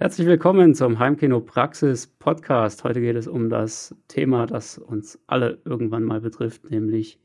[0.00, 2.84] Herzlich willkommen zum Heimkino Praxis Podcast.
[2.84, 7.18] Heute geht es um das Thema, das uns alle irgendwann mal betrifft, nämlich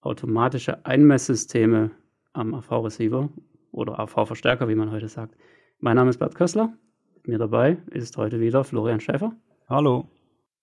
[0.00, 1.90] automatische Einmesssysteme
[2.32, 3.30] am AV-Receiver
[3.72, 5.34] oder AV-Verstärker, wie man heute sagt.
[5.80, 6.72] Mein Name ist Bert Kössler.
[7.16, 9.32] Mit mir dabei ist heute wieder Florian Schäfer.
[9.68, 10.08] Hallo.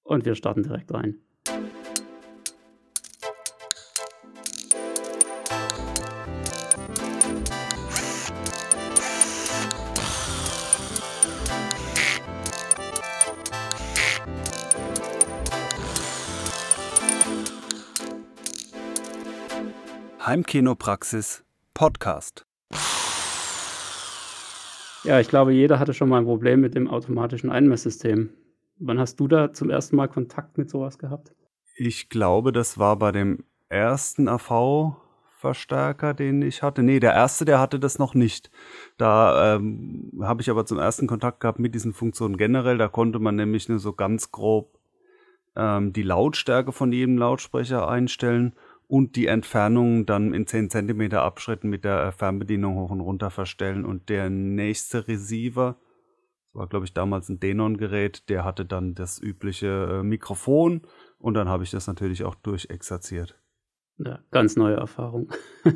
[0.04, 1.18] Und wir starten direkt rein.
[20.38, 22.46] Heimkinopraxis Podcast.
[25.04, 28.30] Ja, ich glaube, jeder hatte schon mal ein Problem mit dem automatischen Einmesssystem.
[28.78, 31.34] Wann hast du da zum ersten Mal Kontakt mit sowas gehabt?
[31.76, 36.84] Ich glaube, das war bei dem ersten AV-Verstärker, den ich hatte.
[36.84, 38.52] Nee, der erste, der hatte das noch nicht.
[39.00, 42.78] Da ähm, habe ich aber zum ersten Kontakt gehabt mit diesen Funktionen generell.
[42.78, 44.78] Da konnte man nämlich nur so ganz grob
[45.56, 48.54] ähm, die Lautstärke von jedem Lautsprecher einstellen
[48.88, 53.86] und die Entfernung dann in 10 cm Abschritten mit der Fernbedienung hoch und runter verstellen.
[53.86, 55.78] Und der nächste Receiver,
[56.48, 60.82] das war glaube ich damals ein Denon-Gerät, der hatte dann das übliche äh, Mikrofon
[61.20, 63.40] und dann habe ich das natürlich auch durchexerziert.
[63.98, 65.30] Ja, ganz neue Erfahrung.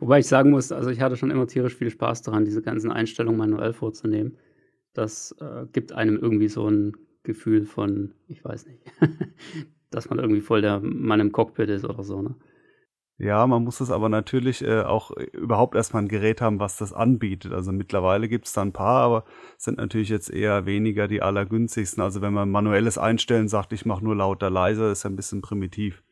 [0.00, 2.90] Wobei ich sagen muss, also ich hatte schon immer tierisch viel Spaß daran, diese ganzen
[2.90, 4.36] Einstellungen manuell vorzunehmen.
[4.92, 8.82] Das äh, gibt einem irgendwie so ein Gefühl von, ich weiß nicht,
[9.90, 12.34] dass man irgendwie voll der Mann im Cockpit ist oder so, ne?
[13.20, 16.94] Ja, man muss es aber natürlich äh, auch überhaupt erstmal ein Gerät haben, was das
[16.94, 17.52] anbietet.
[17.52, 19.24] Also mittlerweile gibt es da ein paar, aber
[19.58, 22.02] sind natürlich jetzt eher weniger die allergünstigsten.
[22.02, 25.42] Also wenn man manuelles Einstellen sagt, ich mache nur lauter, leiser, ist ja ein bisschen
[25.42, 26.02] primitiv.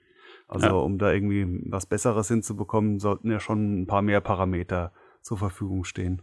[0.49, 0.73] Also ja.
[0.73, 5.85] um da irgendwie was Besseres hinzubekommen, sollten ja schon ein paar mehr Parameter zur Verfügung
[5.85, 6.21] stehen.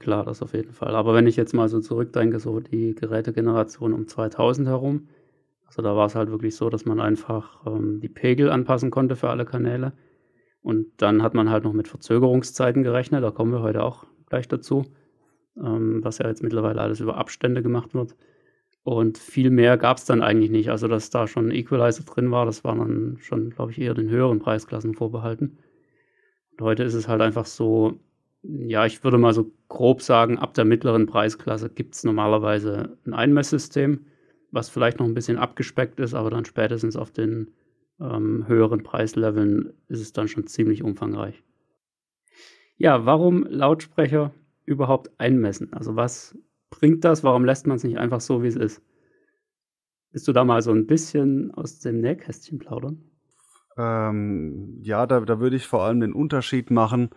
[0.00, 0.96] Klar, das auf jeden Fall.
[0.96, 5.08] Aber wenn ich jetzt mal so zurückdenke, so die Gerätegeneration um 2000 herum,
[5.70, 9.14] also da war es halt wirklich so, dass man einfach ähm, die Pegel anpassen konnte
[9.14, 9.92] für alle Kanäle.
[10.62, 14.48] Und dann hat man halt noch mit Verzögerungszeiten gerechnet, da kommen wir heute auch gleich
[14.48, 14.84] dazu,
[15.56, 18.16] ähm, was ja jetzt mittlerweile alles über Abstände gemacht wird.
[18.82, 20.70] Und viel mehr gab es dann eigentlich nicht.
[20.70, 23.94] Also, dass da schon ein Equalizer drin war, das war dann schon, glaube ich, eher
[23.94, 25.58] den höheren Preisklassen vorbehalten.
[26.50, 28.00] Und heute ist es halt einfach so,
[28.42, 33.14] ja, ich würde mal so grob sagen, ab der mittleren Preisklasse gibt es normalerweise ein
[33.14, 34.06] Einmesssystem
[34.50, 37.50] was vielleicht noch ein bisschen abgespeckt ist, aber dann spätestens auf den
[38.00, 41.42] ähm, höheren Preisleveln ist es dann schon ziemlich umfangreich.
[42.76, 44.32] Ja, warum Lautsprecher
[44.64, 45.72] überhaupt einmessen?
[45.72, 46.36] Also was
[46.70, 47.22] bringt das?
[47.24, 48.82] Warum lässt man es nicht einfach so, wie es ist?
[50.12, 53.04] Bist du da mal so ein bisschen aus dem Nähkästchen plaudern?
[53.76, 57.10] Ähm, ja, da, da würde ich vor allem den Unterschied machen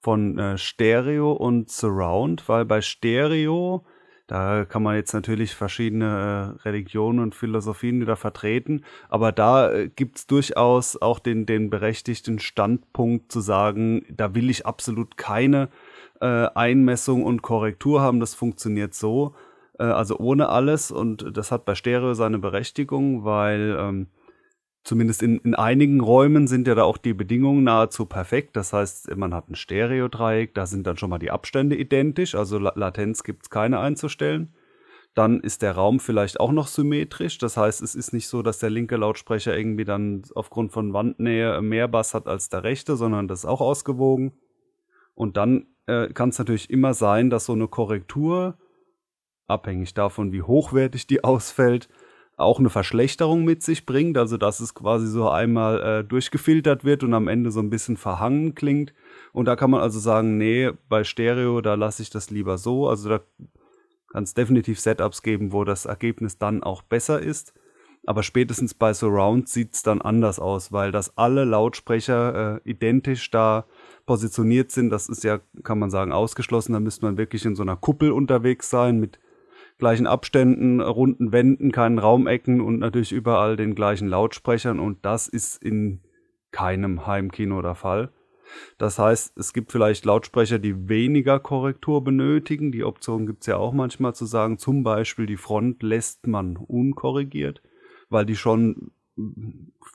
[0.00, 3.84] von äh, Stereo und Surround, weil bei Stereo
[4.26, 9.88] da kann man jetzt natürlich verschiedene äh, Religionen und Philosophien wieder vertreten, aber da äh,
[9.88, 15.68] gibt's durchaus auch den, den berechtigten Standpunkt zu sagen, da will ich absolut keine
[16.20, 19.34] äh, Einmessung und Korrektur haben, das funktioniert so,
[19.78, 20.90] äh, also ohne alles.
[20.90, 24.06] Und das hat bei Stereo seine Berechtigung, weil ähm,
[24.86, 28.54] zumindest in, in einigen Räumen sind ja da auch die Bedingungen nahezu perfekt.
[28.56, 32.58] Das heißt, man hat ein Stereodreieck, da sind dann schon mal die Abstände identisch, also
[32.58, 34.54] Latenz gibt es keine einzustellen.
[35.14, 37.38] Dann ist der Raum vielleicht auch noch symmetrisch.
[37.38, 41.60] Das heißt, es ist nicht so, dass der linke Lautsprecher irgendwie dann aufgrund von Wandnähe
[41.62, 44.34] mehr Bass hat als der rechte, sondern das ist auch ausgewogen.
[45.14, 48.58] Und dann äh, kann es natürlich immer sein, dass so eine Korrektur,
[49.46, 51.88] abhängig davon, wie hochwertig die ausfällt,
[52.36, 57.02] auch eine Verschlechterung mit sich bringt, also dass es quasi so einmal äh, durchgefiltert wird
[57.02, 58.92] und am Ende so ein bisschen verhangen klingt.
[59.32, 62.88] Und da kann man also sagen, nee, bei Stereo, da lasse ich das lieber so.
[62.88, 63.20] Also da
[64.12, 67.54] kann es definitiv Setups geben, wo das Ergebnis dann auch besser ist.
[68.06, 73.30] Aber spätestens bei Surround sieht es dann anders aus, weil das alle Lautsprecher äh, identisch
[73.30, 73.64] da
[74.04, 74.90] positioniert sind.
[74.90, 76.74] Das ist ja, kann man sagen, ausgeschlossen.
[76.74, 79.18] Da müsste man wirklich in so einer Kuppel unterwegs sein mit
[79.78, 85.62] gleichen Abständen, runden Wänden, keinen Raumecken und natürlich überall den gleichen Lautsprechern und das ist
[85.62, 86.00] in
[86.50, 88.10] keinem Heimkino der Fall.
[88.78, 92.70] Das heißt, es gibt vielleicht Lautsprecher, die weniger Korrektur benötigen.
[92.72, 96.56] Die Option gibt es ja auch manchmal zu sagen, zum Beispiel die Front lässt man
[96.56, 97.60] unkorrigiert,
[98.08, 98.92] weil die schon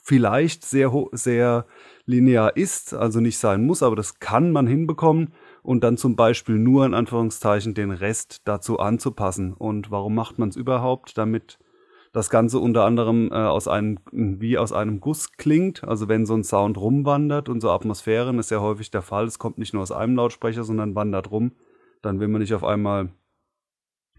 [0.02, 1.66] vielleicht sehr, sehr
[2.06, 6.58] linear ist, also nicht sein muss, aber das kann man hinbekommen und dann zum Beispiel
[6.58, 9.54] nur in Anführungszeichen den Rest dazu anzupassen.
[9.54, 11.16] Und warum macht man es überhaupt?
[11.16, 11.58] Damit
[12.12, 15.84] das Ganze unter anderem äh, aus einem, wie aus einem Guss klingt.
[15.84, 19.24] Also wenn so ein Sound rumwandert und so Atmosphären ist ja häufig der Fall.
[19.24, 21.52] Es kommt nicht nur aus einem Lautsprecher, sondern wandert rum.
[22.02, 23.10] Dann will man nicht auf einmal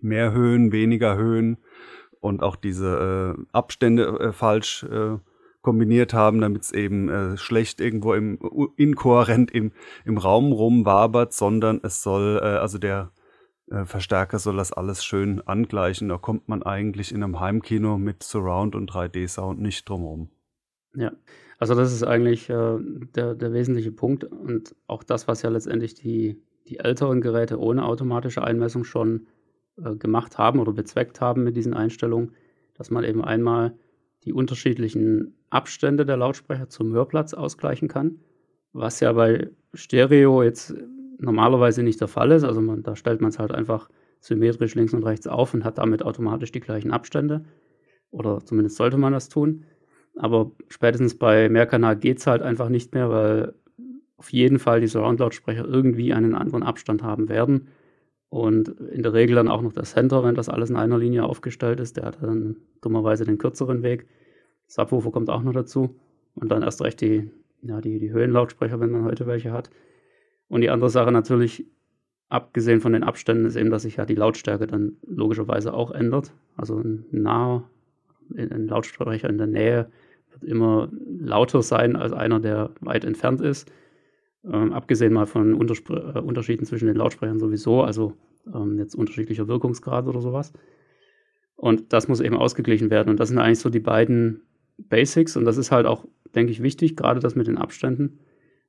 [0.02, 1.58] mehr Höhen, weniger Höhen
[2.20, 5.18] und auch diese äh, Abstände äh, falsch äh,
[5.64, 8.38] kombiniert haben, damit es eben äh, schlecht irgendwo im
[8.76, 9.72] inkohärent im,
[10.06, 13.12] im Raum rumwabert, sondern es soll, äh, also der
[13.72, 16.10] äh, Verstärker soll das alles schön angleichen.
[16.10, 20.30] Da kommt man eigentlich in einem Heimkino mit Surround und 3D-Sound nicht drumherum.
[20.96, 21.12] Ja,
[21.58, 22.78] also das ist eigentlich äh,
[23.16, 27.86] der, der wesentliche Punkt und auch das, was ja letztendlich die, die älteren Geräte ohne
[27.86, 29.28] automatische Einmessung schon
[29.82, 32.34] äh, gemacht haben oder bezweckt haben mit diesen Einstellungen,
[32.76, 33.76] dass man eben einmal
[34.26, 38.20] die unterschiedlichen Abstände der Lautsprecher zum Hörplatz ausgleichen kann,
[38.72, 40.74] was ja bei Stereo jetzt
[41.20, 42.44] normalerweise nicht der Fall ist.
[42.44, 43.90] Also man, da stellt man es halt einfach
[44.20, 47.44] symmetrisch links und rechts auf und hat damit automatisch die gleichen Abstände.
[48.12, 49.66] Oder zumindest sollte man das tun.
[50.16, 53.54] Aber spätestens bei Mehrkanal geht es halt einfach nicht mehr, weil
[54.18, 57.68] auf jeden Fall die Surround-Lautsprecher irgendwie einen anderen Abstand haben werden.
[58.34, 61.24] Und in der Regel dann auch noch der Center, wenn das alles in einer Linie
[61.24, 61.98] aufgestellt ist.
[61.98, 64.08] Der hat dann dummerweise den kürzeren Weg.
[64.66, 66.00] Subwoofer kommt auch noch dazu.
[66.34, 67.30] Und dann erst recht die,
[67.62, 69.70] ja, die, die Höhenlautsprecher, wenn man heute welche hat.
[70.48, 71.68] Und die andere Sache natürlich,
[72.28, 76.34] abgesehen von den Abständen, ist eben, dass sich ja die Lautstärke dann logischerweise auch ändert.
[76.58, 77.70] Also ein naher,
[78.36, 79.92] ein Lautsprecher in der Nähe
[80.32, 80.90] wird immer
[81.20, 83.72] lauter sein als einer, der weit entfernt ist.
[84.46, 88.14] Ähm, abgesehen mal von Unterspr äh, Unterschieden zwischen den Lautsprechern sowieso, also
[88.54, 90.54] ähm, jetzt unterschiedlicher Wirkungsgrad oder sowas.
[91.56, 93.10] Und das muss eben ausgeglichen werden.
[93.10, 94.42] Und das sind eigentlich so die beiden
[94.78, 95.38] Basics.
[95.38, 96.06] Und das ist halt auch,
[96.36, 98.20] denke ich, wichtig, gerade das mit den Abständen.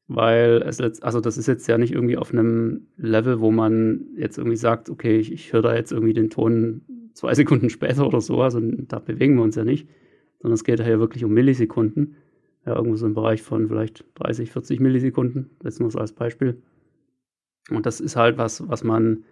[0.07, 4.07] Weil es jetzt, also das ist jetzt ja nicht irgendwie auf einem Level, wo man
[4.17, 6.83] jetzt irgendwie sagt, okay, ich, ich höre da jetzt irgendwie den Ton
[7.15, 9.89] zwei Sekunden später oder so, also da bewegen wir uns ja nicht,
[10.41, 12.17] sondern es geht ja wirklich um Millisekunden
[12.67, 16.63] ja, irgendwo so im Bereich von vielleicht 30, 40 Millisekunden, jetzt nur so als Beispiel.
[17.71, 19.25] Und das ist halt was, was man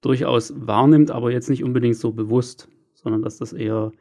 [0.00, 3.92] durchaus wahrnimmt, aber jetzt nicht unbedingt so bewusst, sondern dass das eher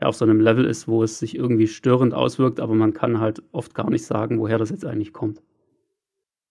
[0.00, 3.20] ja, auf so einem Level ist, wo es sich irgendwie störend auswirkt, aber man kann
[3.20, 5.42] halt oft gar nicht sagen, woher das jetzt eigentlich kommt.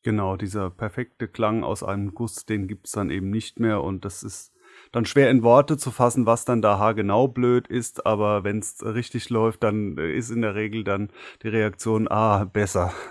[0.04, 4.04] Genau, dieser perfekte Klang aus einem Guss, den gibt es dann eben nicht mehr und
[4.04, 4.53] das ist
[4.92, 8.84] dann schwer in Worte zu fassen, was dann da haargenau blöd ist, aber wenn es
[8.84, 11.10] richtig läuft, dann ist in der Regel dann
[11.42, 12.94] die Reaktion, ah, besser.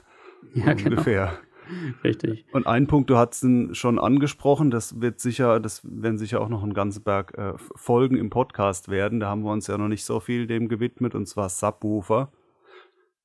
[0.55, 0.91] Ja, genau.
[0.91, 1.39] ungefähr.
[2.05, 2.45] Richtig.
[2.53, 6.49] Und ein Punkt, du hast ihn schon angesprochen, das wird sicher, das werden sicher auch
[6.49, 9.21] noch ein ganzer Berg äh, Folgen im Podcast werden.
[9.21, 12.31] Da haben wir uns ja noch nicht so viel dem gewidmet, und zwar Subwoofer.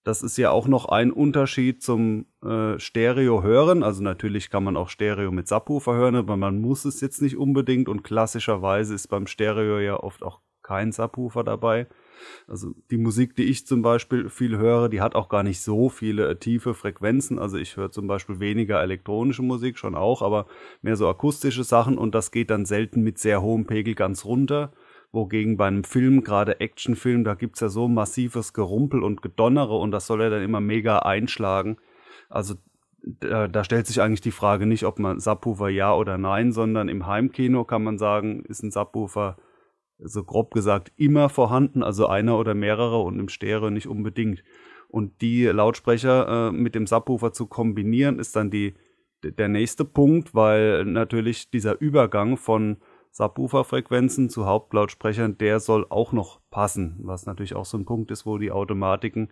[0.08, 3.84] Das ist ja auch noch ein Unterschied zum äh, Stereo hören.
[3.84, 7.36] Also natürlich kann man auch Stereo mit Subwoofer hören, aber man muss es jetzt nicht
[7.36, 7.90] unbedingt.
[7.90, 11.88] Und klassischerweise ist beim Stereo ja oft auch kein Subwoofer dabei.
[12.48, 15.90] Also die Musik, die ich zum Beispiel viel höre, die hat auch gar nicht so
[15.90, 17.38] viele äh, tiefe Frequenzen.
[17.38, 20.48] Also ich höre zum Beispiel weniger elektronische Musik schon auch, aber
[20.82, 24.72] mehr so akustische Sachen und das geht dann selten mit sehr hohem Pegel ganz runter.
[25.12, 29.76] Wogegen bei einem Film, gerade Actionfilm, da gibt es ja so massives Gerumpel und Gedonnere
[29.78, 31.78] und das soll ja dann immer mega einschlagen.
[32.30, 32.56] Also
[33.02, 36.90] da, da, stellt sich eigentlich die Frage nicht, ob man Subwoofer ja oder nein, sondern
[36.90, 39.38] im Heimkino kann man sagen, ist ein Subwoofer
[40.00, 44.44] so grob gesagt immer vorhanden, also einer oder mehrere und im Stereo nicht unbedingt.
[44.90, 48.76] Und die Lautsprecher äh, mit dem Subwoofer zu kombinieren, ist dann die,
[49.24, 52.78] der nächste Punkt, weil natürlich dieser Übergang von
[53.18, 58.28] Subwoofer-Frequenzen zu Hauptlautsprechern, der soll auch noch passen, was natürlich auch so ein Punkt ist,
[58.28, 59.30] wo die Automatiken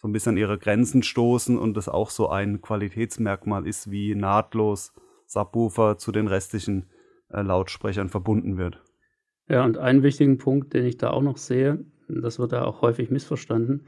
[0.00, 4.14] so ein bisschen an ihre Grenzen stoßen und das auch so ein Qualitätsmerkmal ist, wie
[4.14, 4.94] nahtlos
[5.26, 6.86] Subwoofer zu den restlichen
[7.28, 8.82] äh, Lautsprechern verbunden wird.
[9.48, 12.80] Ja, und einen wichtigen Punkt, den ich da auch noch sehe, das wird da auch
[12.80, 13.84] häufig missverstanden,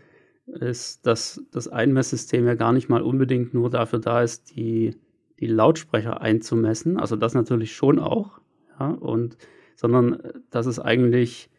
[0.46, 4.94] ist, dass das Einmesssystem ja gar nicht mal unbedingt nur dafür da ist, die,
[5.40, 6.98] die Lautsprecher einzumessen.
[6.98, 8.40] Also das natürlich schon auch,
[8.78, 9.36] ja, und,
[9.76, 11.50] sondern äh, dass es eigentlich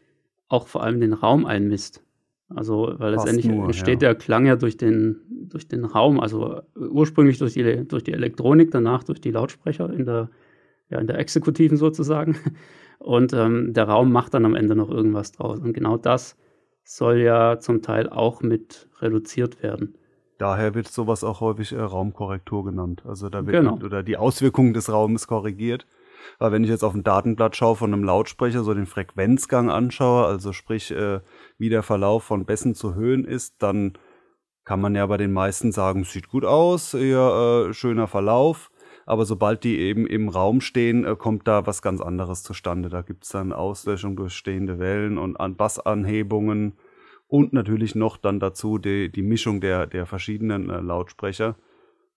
[0.48, 2.04] auch vor allem den Raum einmisst.
[2.50, 4.10] Also, weil letztendlich nur, entsteht ja.
[4.10, 8.14] der Klang ja durch den, durch den Raum, also äh, ursprünglich durch die, durch die
[8.14, 10.30] Elektronik, danach durch die Lautsprecher in der,
[10.90, 12.38] ja, in der Exekutiven sozusagen.
[13.00, 15.60] Und ähm, der Raum macht dann am Ende noch irgendwas draus.
[15.60, 16.36] Und genau das
[16.84, 19.96] soll ja zum Teil auch mit reduziert werden.
[20.40, 23.04] Daher wird sowas auch häufig äh, Raumkorrektur genannt.
[23.06, 23.78] Also da wird genau.
[23.78, 25.86] oder die Auswirkungen des Raumes korrigiert.
[26.38, 30.26] Weil wenn ich jetzt auf ein Datenblatt schaue von einem Lautsprecher, so den Frequenzgang anschaue,
[30.26, 31.22] also sprich, äh,
[31.58, 33.94] wie der Verlauf von Bässen zu Höhen ist, dann
[34.66, 38.70] kann man ja bei den meisten sagen, sieht gut aus, eher äh, schöner Verlauf.
[39.08, 42.90] Aber sobald die eben im Raum stehen, äh, kommt da was ganz anderes zustande.
[42.90, 46.74] Da gibt es dann Auslöschung durch stehende Wellen und an Bassanhebungen
[47.28, 51.56] und natürlich noch dann dazu die, die Mischung der, der verschiedenen äh, Lautsprecher.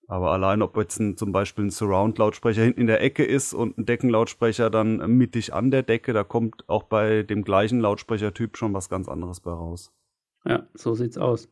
[0.08, 3.78] Aber allein, ob jetzt ein, zum Beispiel ein Surround-Lautsprecher hinten in der Ecke ist und
[3.78, 8.74] ein Deckenlautsprecher dann mittig an der Decke, da kommt auch bei dem gleichen Lautsprechertyp schon
[8.74, 9.92] was ganz anderes bei raus.
[10.44, 11.48] Ja, so sieht's aus.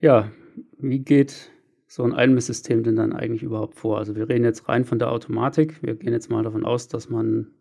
[0.00, 0.30] Ja,
[0.78, 1.50] wie geht
[1.86, 3.98] so ein Einmisssystem denn dann eigentlich überhaupt vor?
[3.98, 5.82] Also wir reden jetzt rein von der Automatik.
[5.82, 7.52] Wir gehen jetzt mal davon aus, dass man,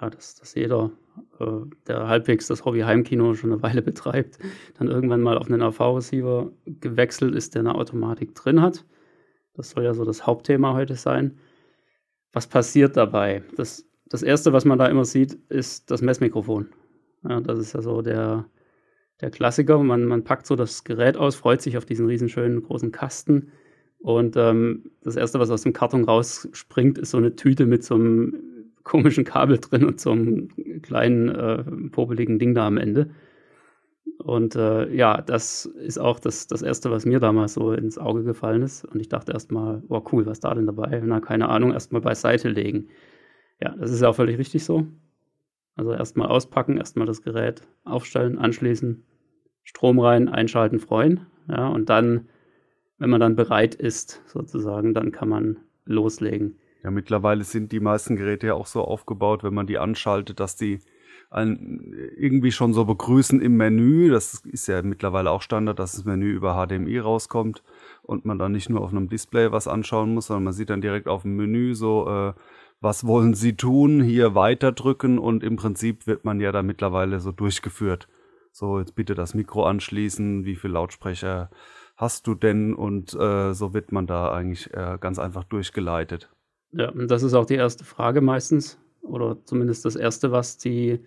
[0.00, 0.92] ja, dass, dass jeder,
[1.40, 1.46] äh,
[1.88, 4.38] der halbwegs das Hobby Heimkino schon eine Weile betreibt,
[4.78, 8.84] dann irgendwann mal auf einen AV-Receiver gewechselt ist, der eine Automatik drin hat.
[9.60, 11.38] Das soll ja so das Hauptthema heute sein.
[12.32, 13.42] Was passiert dabei?
[13.56, 16.70] Das, das Erste, was man da immer sieht, ist das Messmikrofon.
[17.28, 18.46] Ja, das ist ja so der,
[19.20, 19.78] der Klassiker.
[19.82, 23.52] Man, man packt so das Gerät aus, freut sich auf diesen riesenschönen großen Kasten.
[23.98, 27.96] Und ähm, das Erste, was aus dem Karton rausspringt, ist so eine Tüte mit so
[27.96, 30.48] einem komischen Kabel drin und so einem
[30.80, 33.10] kleinen, äh, popeligen Ding da am Ende.
[34.20, 38.22] Und äh, ja, das ist auch das, das Erste, was mir damals so ins Auge
[38.22, 38.84] gefallen ist.
[38.84, 41.02] Und ich dachte erstmal, oh cool, was ist da denn dabei?
[41.04, 42.88] Na, keine Ahnung, erstmal beiseite legen.
[43.60, 44.86] Ja, das ist ja auch völlig richtig so.
[45.76, 49.02] Also erstmal auspacken, erstmal das Gerät aufstellen, anschließen,
[49.62, 51.26] Strom rein, einschalten, freuen.
[51.48, 52.28] Ja, und dann,
[52.98, 56.58] wenn man dann bereit ist, sozusagen, dann kann man loslegen.
[56.82, 60.56] Ja, mittlerweile sind die meisten Geräte ja auch so aufgebaut, wenn man die anschaltet, dass
[60.56, 60.80] die
[61.32, 64.10] irgendwie schon so begrüßen im Menü.
[64.10, 67.62] Das ist ja mittlerweile auch Standard, dass das Menü über HDMI rauskommt
[68.02, 70.80] und man dann nicht nur auf einem Display was anschauen muss, sondern man sieht dann
[70.80, 72.32] direkt auf dem Menü so, äh,
[72.80, 77.20] was wollen Sie tun, hier weiter drücken und im Prinzip wird man ja da mittlerweile
[77.20, 78.08] so durchgeführt.
[78.52, 81.50] So, jetzt bitte das Mikro anschließen, wie viel Lautsprecher
[81.96, 82.74] hast du denn?
[82.74, 86.30] Und äh, so wird man da eigentlich äh, ganz einfach durchgeleitet.
[86.72, 91.00] Ja, und das ist auch die erste Frage meistens, oder zumindest das erste, was die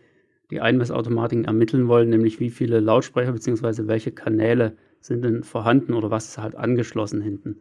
[0.51, 3.87] die Einmessautomatiken ermitteln wollen, nämlich wie viele Lautsprecher bzw.
[3.87, 7.59] welche Kanäle sind denn vorhanden oder was ist halt angeschlossen hinten.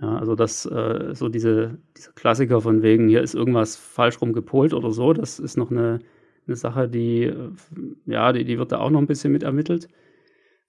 [0.00, 4.32] Ja, also das, äh, so diese, diese Klassiker von wegen, hier ist irgendwas falsch rum
[4.32, 5.98] gepolt oder so, das ist noch eine,
[6.46, 7.50] eine Sache, die, äh,
[8.06, 9.88] ja, die, die wird da auch noch ein bisschen mit ermittelt.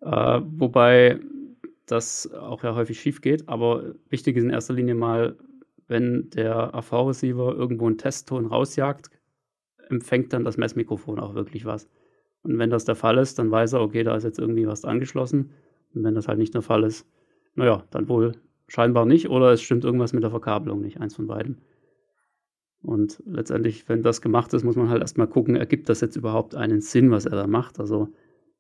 [0.02, 1.20] Äh, wobei
[1.86, 5.38] das auch ja häufig schief geht, aber wichtig ist in erster Linie mal,
[5.88, 9.10] wenn der AV-Receiver irgendwo einen Testton rausjagt,
[9.92, 11.90] empfängt dann das Messmikrofon auch wirklich was.
[12.44, 14.86] Und wenn das der Fall ist, dann weiß er, okay, da ist jetzt irgendwie was
[14.86, 15.52] angeschlossen.
[15.94, 17.06] Und wenn das halt nicht der Fall ist,
[17.56, 18.34] naja, dann wohl
[18.68, 21.62] scheinbar nicht oder es stimmt irgendwas mit der Verkabelung nicht, eins von beiden.
[22.82, 26.56] Und letztendlich, wenn das gemacht ist, muss man halt erstmal gucken, ergibt das jetzt überhaupt
[26.56, 27.80] einen Sinn, was er da macht?
[27.80, 28.10] Also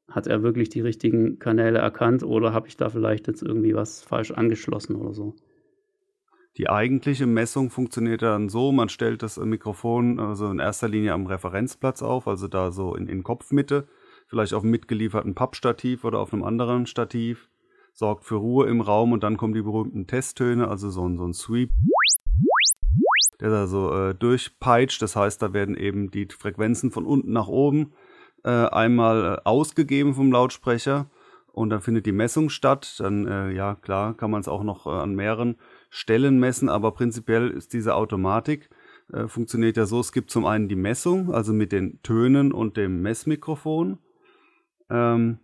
[0.07, 4.03] hat er wirklich die richtigen Kanäle erkannt oder habe ich da vielleicht jetzt irgendwie was
[4.03, 5.35] falsch angeschlossen oder so?
[6.57, 11.25] Die eigentliche Messung funktioniert dann so, man stellt das Mikrofon also in erster Linie am
[11.25, 13.87] Referenzplatz auf, also da so in, in Kopfmitte,
[14.27, 17.49] vielleicht auf einem mitgelieferten Pappstativ oder auf einem anderen Stativ,
[17.93, 21.25] sorgt für Ruhe im Raum und dann kommen die berühmten Testtöne, also so ein, so
[21.25, 21.69] ein Sweep,
[23.39, 25.01] der da so äh, durchpeitscht.
[25.01, 27.93] Das heißt, da werden eben die Frequenzen von unten nach oben
[28.43, 31.09] äh, einmal äh, ausgegeben vom Lautsprecher
[31.53, 32.95] und dann findet die Messung statt.
[32.99, 35.57] Dann, äh, ja klar, kann man es auch noch äh, an mehreren
[35.93, 38.69] Stellen messen, aber prinzipiell ist diese Automatik,
[39.11, 42.77] äh, funktioniert ja so, es gibt zum einen die Messung, also mit den Tönen und
[42.77, 43.99] dem Messmikrofon.
[44.89, 45.39] Ähm,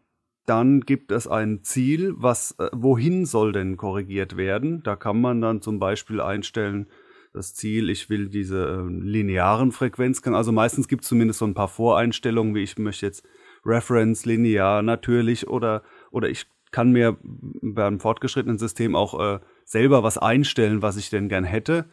[0.45, 4.81] dann gibt es ein Ziel, was, äh, wohin soll denn korrigiert werden?
[4.83, 6.87] Da kann man dann zum Beispiel einstellen,
[7.33, 11.53] das Ziel, ich will diese äh, linearen Frequenzgang, also meistens gibt es zumindest so ein
[11.53, 13.27] paar Voreinstellungen, wie ich möchte jetzt
[13.65, 20.17] Reference, linear, natürlich oder, oder ich kann mir beim fortgeschrittenen System auch äh, selber was
[20.17, 21.85] einstellen, was ich denn gern hätte.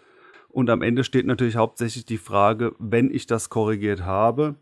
[0.49, 4.55] Und am Ende steht natürlich hauptsächlich die Frage, wenn ich das korrigiert habe,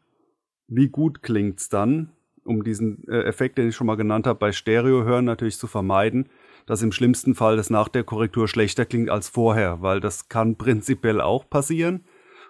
[0.66, 2.10] wie gut klingt's dann,
[2.44, 6.30] um diesen äh, Effekt, den ich schon mal genannt habe, bei Stereo-Hören natürlich zu vermeiden,
[6.64, 10.56] dass im schlimmsten Fall das nach der Korrektur schlechter klingt als vorher, weil das kann
[10.56, 12.04] prinzipiell auch passieren.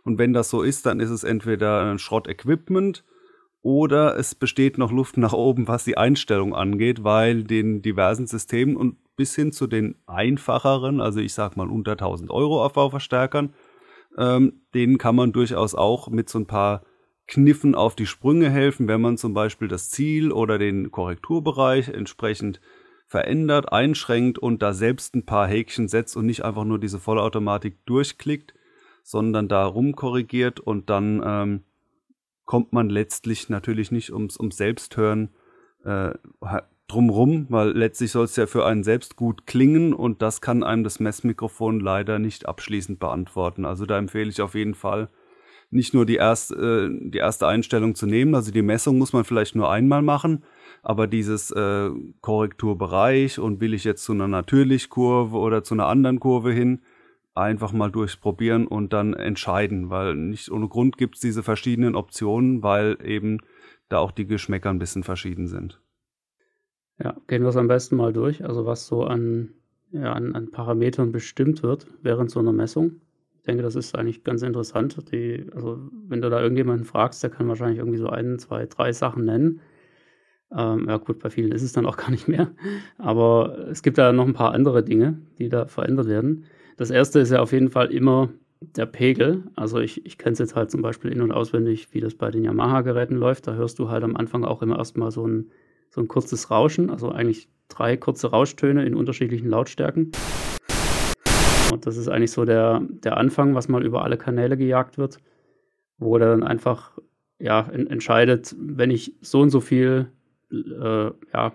[0.05, 3.05] Und wenn das so ist, dann ist es entweder ein Schrott-Equipment
[3.63, 8.77] oder es besteht noch Luft nach oben, was die Einstellung angeht, weil den diversen Systemen
[8.77, 13.55] und bis hin zu den einfacheren, also ich sag mal unter 1000 Euro AV-Verstärkern,
[14.19, 16.83] ähm, denen kann man durchaus auch mit so ein paar
[17.27, 22.61] Kniffen auf die Sprünge helfen, wenn man zum Beispiel das Ziel oder den Korrekturbereich entsprechend
[23.07, 27.85] verändert, einschränkt und da selbst ein paar Häkchen setzt und nicht einfach nur diese Vollautomatik
[27.85, 28.55] durchklickt,
[29.03, 31.65] sondern da rumkorrigiert und dann ähm,
[32.45, 35.31] kommt man letztlich natürlich nicht ums, ums Selbsthören
[35.85, 36.13] äh,
[36.93, 40.85] drumrum, weil letztlich soll es ja für einen selbst gut klingen und das kann einem
[40.85, 43.65] das Messmikrofon leider nicht abschließend beantworten.
[43.65, 45.09] Also da empfehle ich auf jeden Fall
[45.71, 49.25] nicht nur die erste, äh, die erste Einstellung zu nehmen, also die Messung muss man
[49.25, 50.45] vielleicht nur einmal machen,
[50.83, 51.91] Aber dieses äh,
[52.23, 56.81] Korrekturbereich und will ich jetzt zu einer Natürlichkurve oder zu einer anderen Kurve hin,
[57.35, 62.63] einfach mal durchprobieren und dann entscheiden, weil nicht ohne Grund gibt es diese verschiedenen Optionen,
[62.63, 63.39] weil eben
[63.89, 65.82] da auch die Geschmäcker ein bisschen verschieden sind.
[67.03, 68.45] Ja, gehen wir es am besten mal durch.
[68.45, 69.51] Also was so an,
[69.91, 73.01] ja, an, an Parametern bestimmt wird während so einer Messung.
[73.37, 75.11] Ich denke, das ist eigentlich ganz interessant.
[75.11, 78.93] Die, also wenn du da irgendjemanden fragst, der kann wahrscheinlich irgendwie so ein, zwei, drei
[78.93, 79.61] Sachen nennen.
[80.57, 82.53] Ähm, ja gut, bei vielen ist es dann auch gar nicht mehr.
[82.99, 86.45] Aber es gibt da noch ein paar andere Dinge, die da verändert werden.
[86.77, 88.29] Das erste ist ja auf jeden Fall immer
[88.61, 89.43] der Pegel.
[89.57, 92.31] Also ich, ich kenne es jetzt halt zum Beispiel in- und auswendig, wie das bei
[92.31, 93.49] den Yamaha-Geräten läuft.
[93.49, 95.51] Da hörst du halt am Anfang auch immer erstmal so ein,
[95.93, 100.13] so ein kurzes Rauschen, also eigentlich drei kurze Rauschtöne in unterschiedlichen Lautstärken.
[101.71, 105.19] Und das ist eigentlich so der, der Anfang, was mal über alle Kanäle gejagt wird,
[105.99, 106.99] wo der dann einfach
[107.39, 110.09] ja, en entscheidet, wenn ich so und so viel
[110.51, 111.53] äh, ja,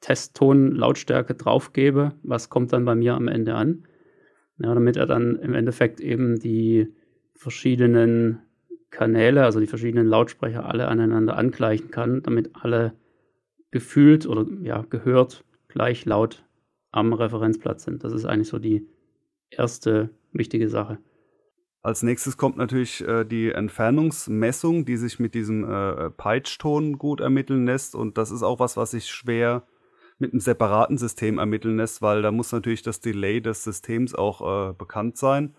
[0.00, 3.84] Testton Lautstärke draufgebe, was kommt dann bei mir am Ende an?
[4.58, 6.92] Ja, damit er dann im Endeffekt eben die
[7.34, 8.40] verschiedenen
[8.90, 12.92] Kanäle, also die verschiedenen Lautsprecher alle aneinander angleichen kann, damit alle
[13.70, 16.44] gefühlt oder ja, gehört gleich laut
[16.90, 18.04] am Referenzplatz sind.
[18.04, 18.86] Das ist eigentlich so die
[19.50, 20.98] erste wichtige Sache.
[21.82, 27.66] Als nächstes kommt natürlich äh, die Entfernungsmessung, die sich mit diesem äh, Peitschton gut ermitteln
[27.66, 27.94] lässt.
[27.94, 29.66] Und das ist auch was, was sich schwer
[30.18, 34.70] mit einem separaten System ermitteln lässt, weil da muss natürlich das Delay des Systems auch
[34.70, 35.54] äh, bekannt sein.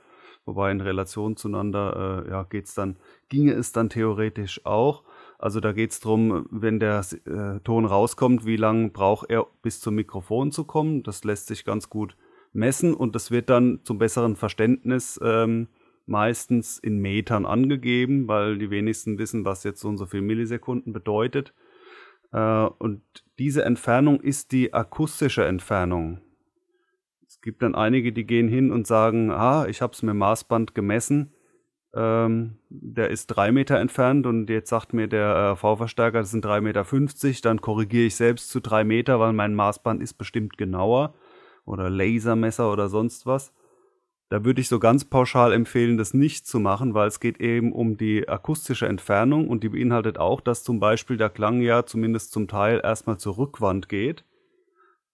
[0.45, 2.97] Wobei in Relation zueinander äh, ja, geht's dann,
[3.29, 5.03] ginge es dann theoretisch auch.
[5.39, 9.79] Also da geht es darum, wenn der äh, Ton rauskommt, wie lange braucht er bis
[9.79, 11.01] zum Mikrofon zu kommen.
[11.01, 12.17] Das lässt sich ganz gut
[12.51, 15.69] messen und das wird dann zum besseren Verständnis ähm,
[16.05, 20.91] meistens in Metern angegeben, weil die wenigsten wissen, was jetzt so und so viel Millisekunden
[20.91, 21.53] bedeutet.
[22.34, 23.01] Äh, und
[23.38, 26.19] diese Entfernung ist die akustische Entfernung.
[27.25, 30.75] Es gibt dann einige, die gehen hin und sagen, ah, ich habe es mit Maßband
[30.75, 31.31] gemessen,
[31.93, 36.46] ähm, der ist drei Meter entfernt und jetzt sagt mir der äh, V-Verstärker, das sind
[36.46, 40.57] drei Meter, fünfzig, dann korrigiere ich selbst zu drei Meter, weil mein Maßband ist bestimmt
[40.57, 41.13] genauer
[41.66, 43.53] oder Lasermesser oder sonst was.
[44.31, 47.74] Da würde ich so ganz pauschal empfehlen, das nicht zu machen, weil es geht eben
[47.74, 52.31] um die akustische Entfernung und die beinhaltet auch, dass zum Beispiel der Klang ja zumindest
[52.31, 54.25] zum Teil erstmal zur Rückwand geht,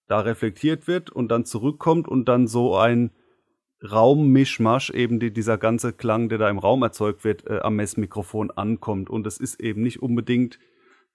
[0.06, 3.10] da reflektiert wird und dann zurückkommt und dann so ein
[3.90, 8.50] Raummischmasch, eben die, dieser ganze Klang, der da im Raum erzeugt wird, äh, am Messmikrofon
[8.50, 9.10] ankommt.
[9.10, 10.58] Und es ist eben nicht unbedingt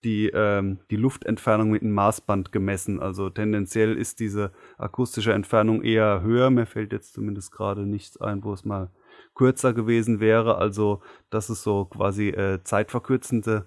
[0.04, 3.00] die, ähm, die Luftentfernung mit einem Maßband gemessen.
[3.00, 6.50] Also tendenziell ist diese akustische Entfernung eher höher.
[6.50, 8.90] Mir fällt jetzt zumindest gerade nichts ein, wo es mal
[9.36, 10.58] kürzer gewesen wäre.
[10.58, 13.66] Also das ist so quasi äh, zeitverkürzende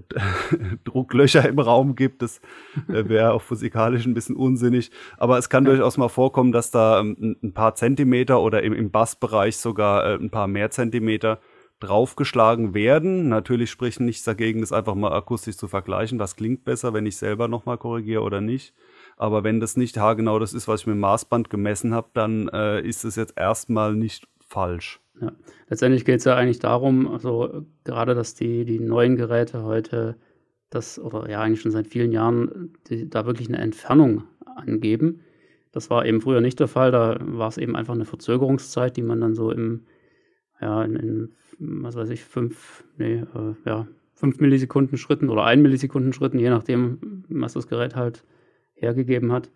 [0.84, 2.22] Drucklöcher im Raum gibt.
[2.22, 2.40] Das
[2.88, 4.90] äh, wäre auch physikalisch ein bisschen unsinnig.
[5.18, 8.90] Aber es kann durchaus mal vorkommen, dass da ähm, ein paar Zentimeter oder im, im
[8.90, 11.40] Bassbereich sogar äh, ein paar mehr Zentimeter
[11.80, 13.28] draufgeschlagen werden.
[13.28, 16.18] Natürlich spricht nichts dagegen, das einfach mal akustisch zu vergleichen.
[16.18, 18.72] Was klingt besser, wenn ich selber nochmal korrigiere oder nicht.
[19.16, 22.48] Aber wenn das nicht haargenau das ist, was ich mit dem Maßband gemessen habe, dann
[22.48, 25.01] äh, ist es jetzt erstmal nicht falsch.
[25.20, 25.32] Ja.
[25.68, 30.16] Letztendlich geht es ja eigentlich darum, also gerade, dass die, die neuen Geräte heute
[30.70, 34.24] das, oder ja eigentlich schon seit vielen Jahren, die, da wirklich eine Entfernung
[34.56, 35.20] angeben.
[35.70, 39.02] Das war eben früher nicht der Fall, da war es eben einfach eine Verzögerungszeit, die
[39.02, 39.84] man dann so im,
[40.60, 45.62] ja, in, in was weiß ich, fünf, nee, äh, ja, fünf Millisekunden Schritten oder ein
[45.62, 48.24] Millisekunden Schritten, je nachdem, was das Gerät halt
[48.74, 49.50] hergegeben hat,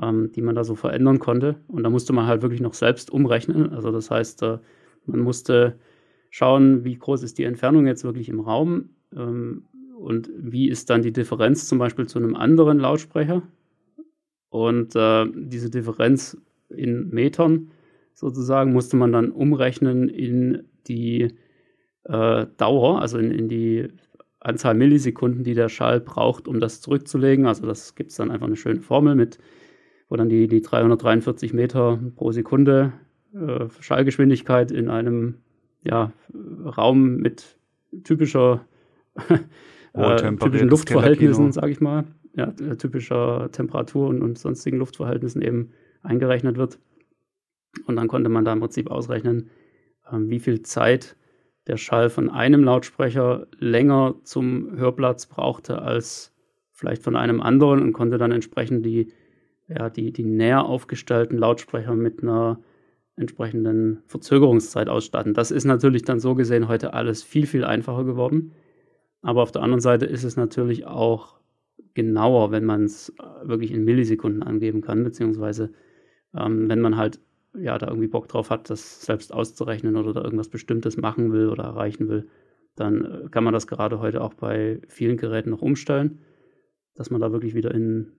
[0.00, 1.56] ähm, die man da so verändern konnte.
[1.68, 3.72] Und da musste man halt wirklich noch selbst umrechnen.
[3.72, 4.58] Also das heißt, äh,
[5.06, 5.78] man musste
[6.30, 9.64] schauen, wie groß ist die Entfernung jetzt wirklich im Raum ähm,
[9.96, 13.42] und wie ist dann die Differenz zum Beispiel zu einem anderen Lautsprecher.
[14.50, 16.36] Und äh, diese Differenz
[16.68, 17.70] in Metern
[18.12, 21.34] sozusagen musste man dann umrechnen in die
[22.04, 23.88] äh, Dauer, also in, in, die
[24.40, 27.46] Anzahl Millisekunden, die der Schall braucht, um das zurückzulegen.
[27.46, 29.38] Also das gibt es dann einfach eine schöne Formel mit,
[30.08, 32.92] wo dann die, die 343 Meter pro Sekunde
[33.34, 35.36] äh, Schallgeschwindigkeit in einem
[35.82, 36.12] ja,
[36.64, 37.58] Raum mit
[38.04, 38.64] typischer
[39.92, 45.70] äh, typischen Luftverhältnissen, sage ich mal, ja, äh, typischer Temperatur und, sonstigen Luftverhältnissen eben
[46.02, 46.78] eingerechnet wird.
[47.86, 49.50] Und dann konnte man da im Prinzip ausrechnen,
[50.10, 51.16] ähm, wie viel Zeit
[51.66, 56.32] der Schall von einem Lautsprecher länger zum Hörplatz brauchte als
[56.72, 59.12] vielleicht von einem anderen und konnte dann entsprechend die,
[59.68, 62.58] ja, die, die näher aufgestellten Lautsprecher mit einer
[63.16, 65.34] entsprechenden Verzögerungszeit ausstatten.
[65.34, 68.52] Das ist natürlich dann so gesehen heute alles viel, viel einfacher geworden.
[69.22, 71.38] Aber auf der anderen Seite ist es natürlich auch
[71.94, 75.70] genauer, wenn man es äh, wirklich in Millisekunden angeben kann, beziehungsweise
[76.36, 77.20] ähm, wenn man halt
[77.56, 81.48] ja da irgendwie Bock drauf hat, das selbst auszurechnen oder da irgendwas Bestimmtes machen will
[81.48, 82.28] oder erreichen will,
[82.74, 86.18] dann äh, kann man das gerade heute auch bei vielen Geräten noch umstellen,
[86.94, 88.12] dass man da wirklich wieder in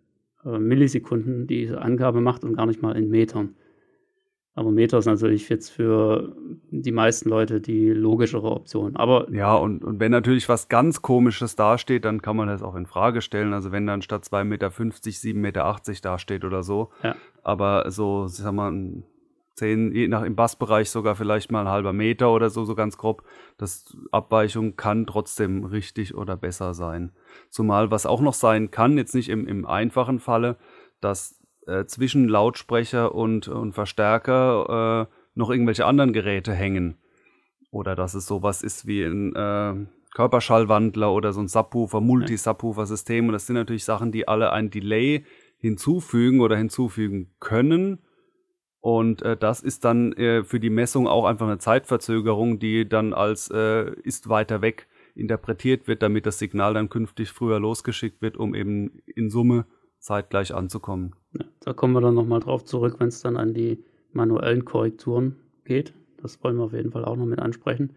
[0.46, 3.56] äh, Millisekunden diese Angabe macht und gar nicht mal in Metern.
[4.58, 6.34] Aber Meter ist natürlich jetzt für
[6.72, 8.96] die meisten Leute die logischere Option.
[8.96, 12.76] Aber ja, und, und wenn natürlich was ganz Komisches dasteht, dann kann man das auch
[12.76, 13.54] in Frage stellen.
[13.54, 16.89] Also wenn dann statt 2,50 Meter 7,80 Meter dasteht oder so.
[17.04, 17.18] Ja.
[17.44, 19.04] Aber so, sag mal,
[19.56, 22.98] 10, je nach im Bassbereich sogar vielleicht mal ein halber Meter oder so, so ganz
[22.98, 23.24] grob.
[23.58, 27.12] Das Abweichung kann trotzdem richtig oder besser sein.
[27.50, 30.58] Zumal was auch noch sein kann, jetzt nicht im, im einfachen Falle,
[31.02, 31.35] dass
[31.67, 36.97] äh, zwischen Lautsprecher und, und Verstärker äh, noch irgendwelche anderen Geräte hängen.
[37.71, 43.28] Oder dass es sowas ist wie ein äh, Körperschallwandler oder so ein Subwoofer, Multi-Subwoofer-System.
[43.28, 45.25] Und das sind natürlich Sachen, die alle ein Delay
[45.58, 47.99] hinzufügen oder hinzufügen können.
[48.80, 53.13] Und äh, das ist dann äh, für die Messung auch einfach eine Zeitverzögerung, die dann
[53.13, 58.38] als äh, ist weiter weg interpretiert wird, damit das Signal dann künftig früher losgeschickt wird,
[58.38, 59.65] um eben in Summe
[59.99, 61.15] zeitgleich anzukommen.
[61.62, 65.93] Da kommen wir dann nochmal drauf zurück, wenn es dann an die manuellen Korrekturen geht.
[66.21, 67.93] Das wollen wir auf jeden Fall auch noch mit ansprechen.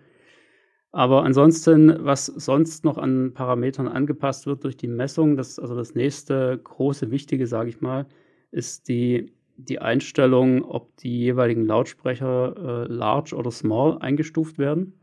[0.91, 5.95] Aber ansonsten, was sonst noch an Parametern angepasst wird durch die Messung, das, also das
[5.95, 8.07] nächste große Wichtige, sage ich mal,
[8.51, 14.95] ist die, die Einstellung, ob die jeweiligen Lautsprecher äh, large oder small eingestuft werden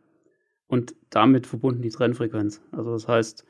[0.68, 2.62] und damit verbunden die Trennfrequenz.
[2.72, 3.46] Also das heißt,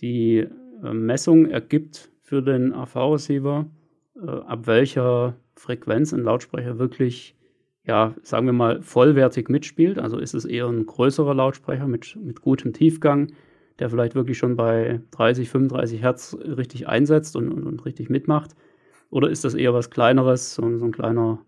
[0.00, 3.66] die äh, Messung ergibt für den AV-Receiver,
[4.16, 7.36] äh, ab welcher Frequenz ein Lautsprecher wirklich,
[7.84, 9.98] ja, sagen wir mal, vollwertig mitspielt.
[9.98, 13.32] Also ist es eher ein größerer Lautsprecher mit, mit gutem Tiefgang,
[13.78, 18.54] der vielleicht wirklich schon bei 30, 35 Hertz richtig einsetzt und, und, und richtig mitmacht.
[19.10, 21.44] Oder ist das eher was Kleineres, so, so ein kleiner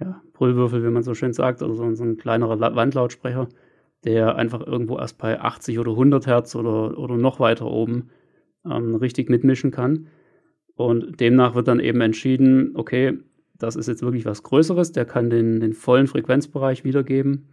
[0.00, 3.48] ja, Brüllwürfel, wie man so schön sagt, oder so, so ein kleinerer Wandlautsprecher,
[4.04, 8.10] der einfach irgendwo erst bei 80 oder 100 Hertz oder, oder noch weiter oben
[8.64, 10.08] ähm, richtig mitmischen kann.
[10.76, 13.18] Und demnach wird dann eben entschieden, okay,
[13.58, 17.48] das ist jetzt wirklich was Größeres, der kann den, den vollen Frequenzbereich wiedergeben.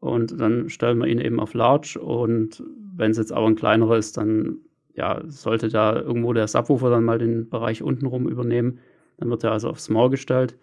[0.00, 1.98] Und dann stellen wir ihn eben auf Large.
[1.98, 2.62] Und
[2.94, 4.58] wenn es jetzt aber ein kleinerer ist, dann
[4.94, 8.78] ja, sollte da irgendwo der Subwoofer dann mal den Bereich untenrum übernehmen.
[9.16, 10.56] Dann wird er also auf Small gestellt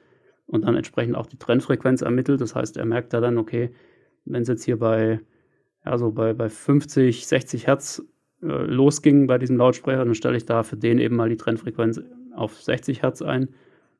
[0.46, 2.42] und dann entsprechend auch die Trennfrequenz ermittelt.
[2.42, 3.72] Das heißt, er merkt ja dann, okay,
[4.26, 5.20] wenn es jetzt hier bei,
[5.84, 8.04] ja, so bei, bei 50, 60 Hertz
[8.42, 12.02] äh, losging bei diesem Lautsprecher, dann stelle ich da für den eben mal die Trennfrequenz
[12.36, 13.50] auf 60 Hertz ein.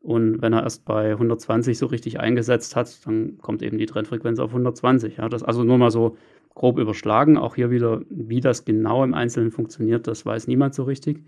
[0.02, 4.40] Und wenn er erst bei 120 so richtig eingesetzt hat, dann kommt eben die Trennfrequenz
[4.40, 5.18] auf 120.
[5.18, 6.16] Ja, das also nur mal so
[6.54, 7.38] grob überschlagen.
[7.38, 11.24] Auch hier wieder, wie das genau im Einzelnen funktioniert, das weiß niemand so richtig.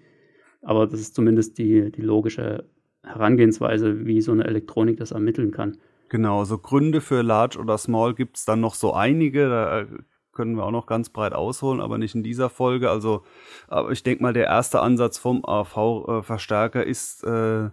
[0.61, 2.65] Aber das ist zumindest die, die logische
[3.03, 5.77] Herangehensweise, wie so eine Elektronik das ermitteln kann.
[6.09, 9.49] Genau, so Gründe für Large oder Small gibt es dann noch so einige.
[9.49, 9.87] Da äh,
[10.37, 12.89] können wir auch noch ganz breit ausholen, aber nicht in dieser Folge.
[12.89, 13.23] Also,
[13.67, 17.69] aber ich denke mal, der erste Ansatz vom AV-Verstärker ist, äh,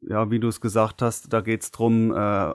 [0.00, 2.54] ja, wie du es gesagt hast, da geht es darum, äh,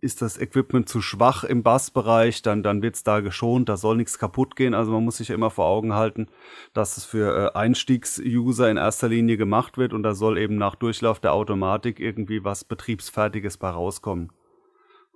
[0.00, 3.96] ist das Equipment zu schwach im Bassbereich, dann, dann wird es da geschont, da soll
[3.96, 4.74] nichts kaputt gehen.
[4.74, 6.28] Also man muss sich immer vor Augen halten,
[6.72, 10.76] dass es für äh, Einstiegsuser in erster Linie gemacht wird und da soll eben nach
[10.76, 14.30] Durchlauf der Automatik irgendwie was Betriebsfertiges bei rauskommen.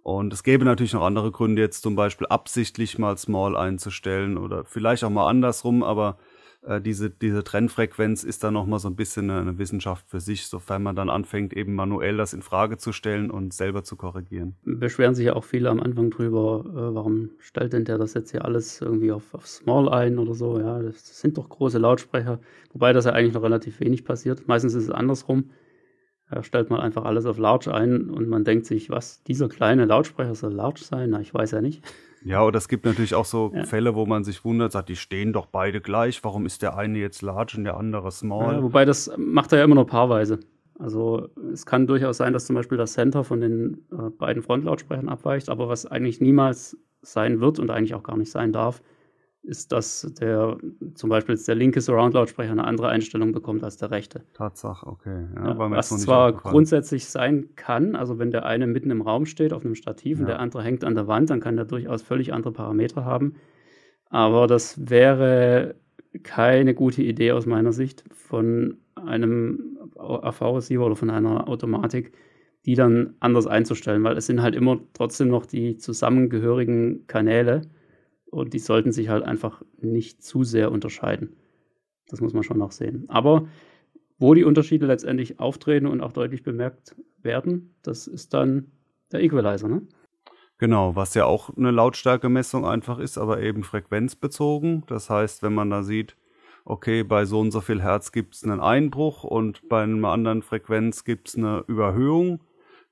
[0.03, 4.65] Und es gäbe natürlich noch andere Gründe, jetzt zum Beispiel absichtlich mal Small einzustellen oder
[4.65, 6.19] vielleicht auch mal andersrum, aber
[6.63, 10.47] äh, diese, diese Trennfrequenz ist dann nochmal so ein bisschen eine, eine, Wissenschaft für sich,
[10.47, 14.57] sofern man dann anfängt, eben manuell das in Frage zu stellen und selber zu korrigieren.
[14.65, 18.31] Beschweren sich ja auch viele am Anfang drüber, äh, warum stellt denn der das jetzt
[18.31, 22.41] hier alles irgendwie auf, auf Small ein oder so, ja, das sind doch große Lautsprecher,
[22.73, 24.47] wobei das ja eigentlich noch relativ wenig passiert.
[24.47, 25.51] Meistens ist es andersrum
[26.33, 29.85] er stellt man einfach alles auf Large ein und man denkt sich, was, dieser kleine
[29.85, 31.11] Lautsprecher soll Large sein?
[31.11, 31.83] Na, ich weiß ja nicht.
[32.25, 33.65] Ja, oder es gibt natürlich auch so ja.
[33.65, 37.01] Fälle, wo man sich wundert, sagt, die stehen doch beide gleich, warum ist der eine
[37.01, 38.55] jetzt Large und der andere Small?
[38.55, 40.39] Ja, wobei das macht er ja immer nur paarweise.
[40.79, 45.09] Also es kann durchaus sein, dass zum Beispiel das Center von den äh, beiden Frontlautsprechern
[45.09, 48.83] abweicht, aber was eigentlich niemals sein wird und eigentlich auch gar nicht sein darf,
[49.43, 50.57] ist, dass der
[50.95, 54.23] zum Beispiel der linke Surround-Lautsprecher eine andere Einstellung bekommt als der rechte.
[54.35, 55.27] Tatsache, okay.
[55.35, 59.53] Ja, ja, was zwar grundsätzlich sein kann, also wenn der eine mitten im Raum steht
[59.53, 60.23] auf einem Stativ ja.
[60.23, 63.35] und der andere hängt an der Wand, dann kann der durchaus völlig andere Parameter haben.
[64.11, 65.75] Aber das wäre
[66.23, 72.13] keine gute Idee aus meiner Sicht von einem AV-Receiver oder von einer Automatik,
[72.65, 77.63] die dann anders einzustellen, weil es sind halt immer trotzdem noch die zusammengehörigen Kanäle
[78.33, 81.37] und die sollten sich halt einfach nicht zu sehr unterscheiden.
[82.09, 83.05] Das muss man schon noch sehen.
[83.09, 83.47] Aber
[84.19, 88.73] wo die Unterschiede letztendlich auftreten und auch deutlich bemerkt werden, das ist dann
[89.13, 89.83] der Equalizer, ne?
[90.57, 94.85] Genau, was ja auch eine Lautstärkemessung einfach ist, aber eben frequenzbezogen.
[94.87, 96.17] Das heißt, wenn man da sieht,
[96.65, 100.43] okay, bei so und so viel Hertz gibt es einen Einbruch und bei einer anderen
[100.43, 102.41] Frequenz gibt es eine Überhöhung,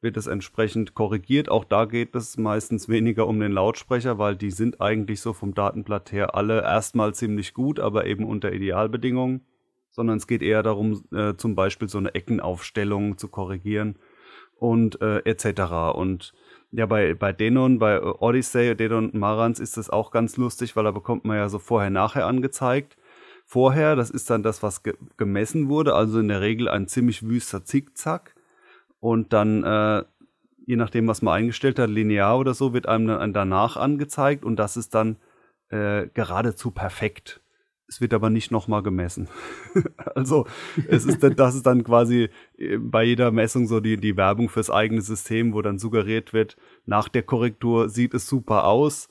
[0.01, 1.49] wird es entsprechend korrigiert.
[1.49, 5.55] Auch da geht es meistens weniger um den Lautsprecher, weil die sind eigentlich so vom
[5.55, 9.43] Datenblatt her alle erstmal ziemlich gut, aber eben unter Idealbedingungen.
[9.91, 13.97] Sondern es geht eher darum, äh, zum Beispiel so eine Eckenaufstellung zu korrigieren
[14.57, 15.97] und äh, etc.
[15.97, 16.33] Und
[16.71, 20.93] ja, bei, bei Denon, bei Odyssey, Denon Marans ist das auch ganz lustig, weil da
[20.93, 22.97] bekommt man ja so vorher-nachher angezeigt.
[23.45, 27.29] Vorher, das ist dann das, was ge gemessen wurde, also in der Regel ein ziemlich
[27.29, 28.37] wüster Zickzack.
[29.01, 30.05] Und dann, äh,
[30.67, 34.57] je nachdem, was man eingestellt hat, linear oder so, wird einem dann danach angezeigt und
[34.57, 35.17] das ist dann
[35.71, 37.41] äh, geradezu perfekt.
[37.89, 39.29] Es wird aber nicht nochmal gemessen.
[40.15, 40.47] also
[40.87, 44.71] es ist das ist dann quasi äh, bei jeder Messung so die, die Werbung fürs
[44.71, 49.09] eigene System, wo dann suggeriert wird, nach der Korrektur sieht es super aus.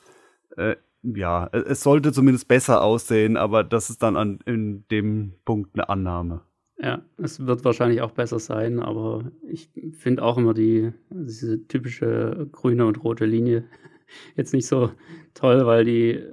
[0.55, 5.71] Äh, ja, es sollte zumindest besser aussehen, aber das ist dann an, in dem Punkt
[5.73, 6.41] eine Annahme.
[6.81, 12.47] Ja, es wird wahrscheinlich auch besser sein, aber ich finde auch immer die, diese typische
[12.53, 13.65] grüne und rote Linie
[14.37, 14.91] jetzt nicht so
[15.33, 16.23] toll, weil die,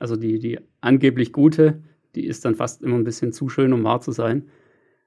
[0.00, 1.84] also die, die angeblich gute,
[2.16, 4.48] die ist dann fast immer ein bisschen zu schön, um wahr zu sein.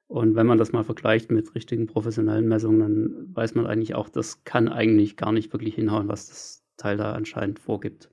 [0.08, 4.08] Und wenn man das mal vergleicht mit richtigen professionellen Messungen, dann weiß man eigentlich auch,
[4.08, 8.10] das kann eigentlich gar nicht wirklich hinhauen, was das Teil da anscheinend vorgibt.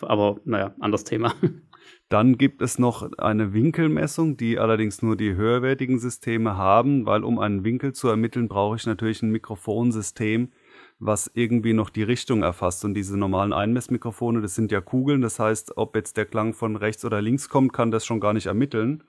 [0.00, 1.34] Aber naja, anderes Thema.
[2.08, 7.40] Dann gibt es noch eine Winkelmessung, die allerdings nur die höherwertigen Systeme haben, weil um
[7.40, 10.52] einen Winkel zu ermitteln, brauche ich natürlich ein Mikrofonsystem,
[11.00, 12.84] was irgendwie noch die Richtung erfasst.
[12.84, 16.76] Und diese normalen Einmessmikrofone, das sind ja Kugeln, das heißt, ob jetzt der Klang von
[16.76, 19.02] rechts oder links kommt, kann das schon gar nicht ermitteln.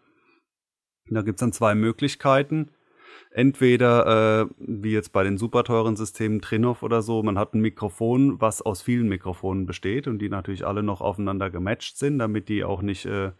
[1.09, 2.71] Da gibt es dann zwei Möglichkeiten
[3.31, 7.61] entweder, äh, wie jetzt bei den super teuren Systemen Trinov oder so, man hat ein
[7.61, 12.49] Mikrofon, was aus vielen Mikrofonen besteht und die natürlich alle noch aufeinander gematcht sind, damit
[12.49, 13.31] die auch nicht äh,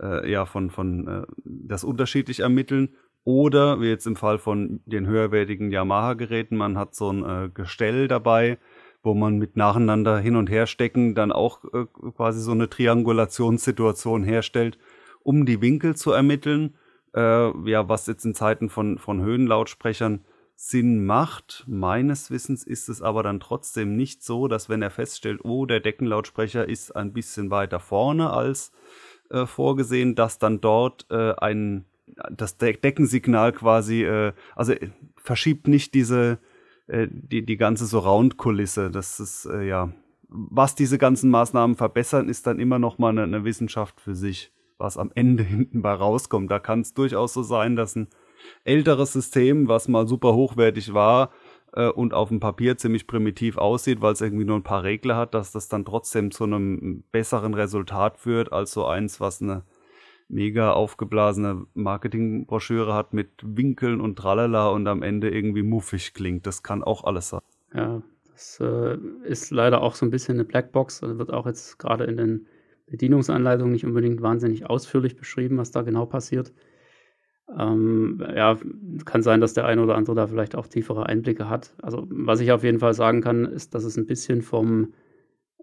[0.00, 2.90] äh, ja, von, von äh, das unterschiedlich ermitteln.
[3.24, 8.06] Oder, wie jetzt im Fall von den höherwertigen Yamaha-Geräten, man hat so ein äh, Gestell
[8.06, 8.58] dabei,
[9.02, 11.86] wo man mit nacheinander hin und her stecken dann auch äh,
[12.16, 14.78] quasi so eine Triangulationssituation herstellt,
[15.24, 16.74] um die Winkel zu ermitteln
[17.16, 20.24] äh, ja, was jetzt in Zeiten von, von Höhenlautsprechern
[20.54, 21.64] Sinn macht.
[21.66, 25.80] Meines Wissens ist es aber dann trotzdem nicht so, dass wenn er feststellt, oh, der
[25.80, 28.72] Deckenlautsprecher ist ein bisschen weiter vorne als
[29.30, 31.84] äh, vorgesehen, dass dann dort äh, ein
[32.30, 36.38] das De Deckensignal quasi, äh, also äh, verschiebt nicht diese
[36.86, 38.90] äh, die die ganze Surround-Kulisse.
[38.90, 39.92] Das ist äh, ja,
[40.28, 44.52] was diese ganzen Maßnahmen verbessern, ist dann immer noch mal eine, eine Wissenschaft für sich
[44.78, 46.50] was am Ende hinten bei rauskommt.
[46.50, 48.08] Da kann es durchaus so sein, dass ein
[48.64, 51.30] älteres System, was mal super hochwertig war
[51.72, 55.16] äh, und auf dem Papier ziemlich primitiv aussieht, weil es irgendwie nur ein paar Regler
[55.16, 59.64] hat, dass das dann trotzdem zu einem besseren Resultat führt als so eins, was eine
[60.28, 66.46] mega aufgeblasene Marketingbroschüre hat mit Winkeln und Tralala und am Ende irgendwie muffig klingt.
[66.46, 67.40] Das kann auch alles sein.
[67.72, 71.02] Ja, das äh, ist leider auch so ein bisschen eine Blackbox.
[71.02, 72.46] Also wird auch jetzt gerade in den
[72.86, 76.52] Bedienungsanleitung nicht unbedingt wahnsinnig ausführlich beschrieben, was da genau passiert.
[77.58, 78.58] Ähm, ja,
[79.04, 81.74] kann sein, dass der eine oder andere da vielleicht auch tiefere Einblicke hat.
[81.80, 84.94] Also, was ich auf jeden Fall sagen kann, ist, dass es ein bisschen vom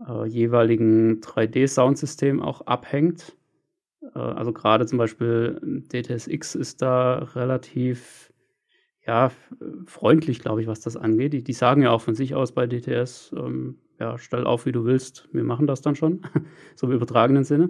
[0.07, 3.35] äh, jeweiligen 3D-Soundsystem auch abhängt.
[4.15, 5.59] Äh, also, gerade zum Beispiel
[5.91, 8.31] DTSX ist da relativ
[9.05, 9.31] ja,
[9.85, 11.33] freundlich, glaube ich, was das angeht.
[11.33, 14.73] Die, die, sagen ja auch von sich aus bei DTS, ähm, ja, stell auf, wie
[14.73, 16.21] du willst, wir machen das dann schon,
[16.75, 17.69] so im übertragenen Sinne.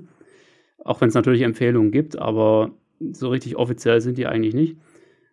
[0.83, 2.71] Auch wenn es natürlich Empfehlungen gibt, aber
[3.11, 4.77] so richtig offiziell sind die eigentlich nicht.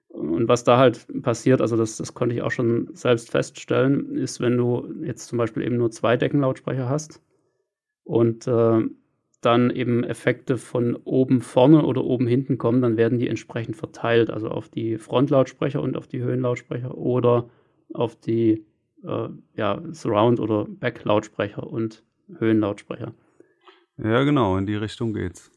[0.08, 4.40] Und was da halt passiert, also das, das konnte ich auch schon selbst feststellen, ist,
[4.40, 7.22] wenn du jetzt zum Beispiel eben nur zwei Deckenlautsprecher hast
[8.04, 8.80] und äh,
[9.40, 14.28] dann eben Effekte von oben vorne oder oben hinten kommen, dann werden die entsprechend verteilt,
[14.28, 17.48] also auf die Frontlautsprecher und auf die Höhenlautsprecher oder
[17.94, 18.66] auf die
[19.04, 22.02] äh, ja, Surround- oder Back-Lautsprecher und
[22.38, 23.14] Höhenlautsprecher.
[23.96, 25.50] Ja, genau, in die Richtung geht's.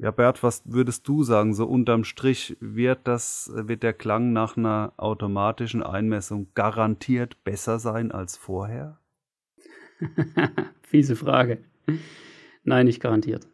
[0.00, 1.54] Ja, Bert, was würdest du sagen?
[1.54, 8.12] So unterm Strich wird das, wird der Klang nach einer automatischen Einmessung garantiert besser sein
[8.12, 9.00] als vorher?
[10.82, 11.58] Fiese Frage.
[12.62, 13.48] Nein, nicht garantiert.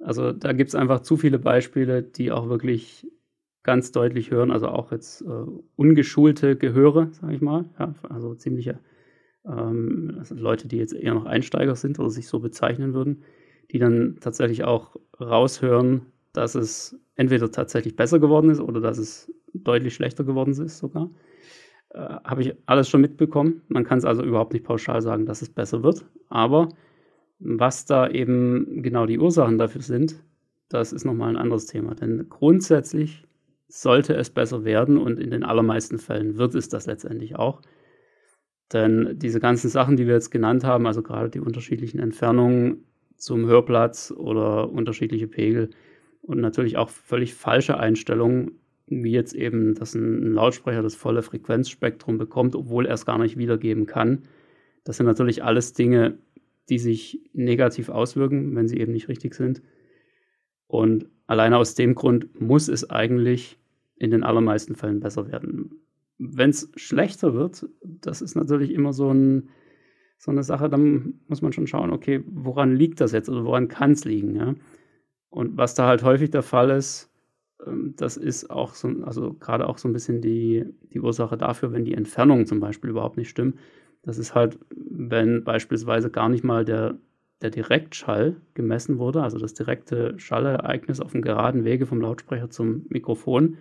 [0.00, 3.06] Also da gibt es einfach zu viele Beispiele, die auch wirklich
[3.62, 5.44] ganz deutlich hören, also auch jetzt äh,
[5.76, 8.80] ungeschulte Gehöre, sage ich mal, ja, also ziemliche
[9.46, 13.22] ähm, also Leute, die jetzt eher noch Einsteiger sind oder sich so bezeichnen würden,
[13.70, 19.32] die dann tatsächlich auch raushören, dass es entweder tatsächlich besser geworden ist oder dass es
[19.52, 21.10] deutlich schlechter geworden ist sogar.
[21.90, 23.62] Äh, Habe ich alles schon mitbekommen.
[23.68, 26.04] Man kann es also überhaupt nicht pauschal sagen, dass es besser wird.
[26.28, 26.68] Aber
[27.38, 30.22] was da eben genau die Ursachen dafür sind,
[30.68, 31.94] das ist nochmal ein anderes Thema.
[31.94, 33.26] Denn grundsätzlich
[33.70, 37.62] sollte es besser werden und in den allermeisten Fällen wird es das letztendlich auch.
[38.72, 42.84] Denn diese ganzen Sachen, die wir jetzt genannt haben, also gerade die unterschiedlichen Entfernungen
[43.16, 45.70] zum Hörplatz oder unterschiedliche Pegel
[46.22, 52.18] und natürlich auch völlig falsche Einstellungen, wie jetzt eben, dass ein Lautsprecher das volle Frequenzspektrum
[52.18, 54.22] bekommt, obwohl er es gar nicht wiedergeben kann.
[54.84, 56.18] Das sind natürlich alles Dinge,
[56.68, 59.62] die sich negativ auswirken, wenn sie eben nicht richtig sind.
[60.66, 63.56] Und alleine aus dem Grund muss es eigentlich
[63.94, 65.70] in den allermeisten Fällen besser werden.
[66.18, 69.48] Wenn es schlechter wird, das ist natürlich immer so, ein,
[70.18, 73.68] so, eine Sache, dann muss man schon schauen, okay, woran liegt das jetzt oder woran
[73.68, 74.34] kann es liegen?
[74.34, 74.56] Ja?
[75.28, 77.12] Und was da halt häufig der Fall ist,
[77.64, 81.70] ähm, das ist auch so, also gerade auch so ein bisschen die, die Ursache dafür,
[81.72, 83.56] wenn die Entfernungen zum Beispiel überhaupt nicht stimmen.
[84.02, 86.98] Das ist halt, wenn beispielsweise gar nicht mal der
[87.42, 92.86] der Direktschall gemessen wurde, also das direkte Schallereignis auf dem geraden Wege vom Lautsprecher zum
[92.88, 93.56] Mikrofon,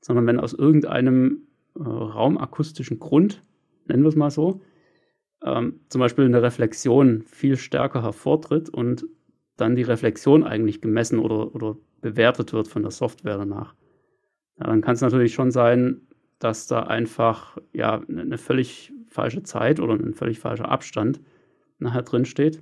[0.00, 3.42] sondern wenn aus irgendeinem äh, raumakustischen Grund,
[3.86, 4.60] nennen wir es mal so,
[5.44, 9.06] ähm, zum Beispiel eine Reflexion viel stärker hervortritt und
[9.56, 13.74] dann die Reflexion eigentlich gemessen oder, oder bewertet wird von der Software danach.
[14.58, 16.02] Ja, dann kann es natürlich schon sein,
[16.38, 21.20] dass da einfach ja, eine völlig falsche Zeit oder ein völlig falscher Abstand
[21.78, 22.60] nachher drin steht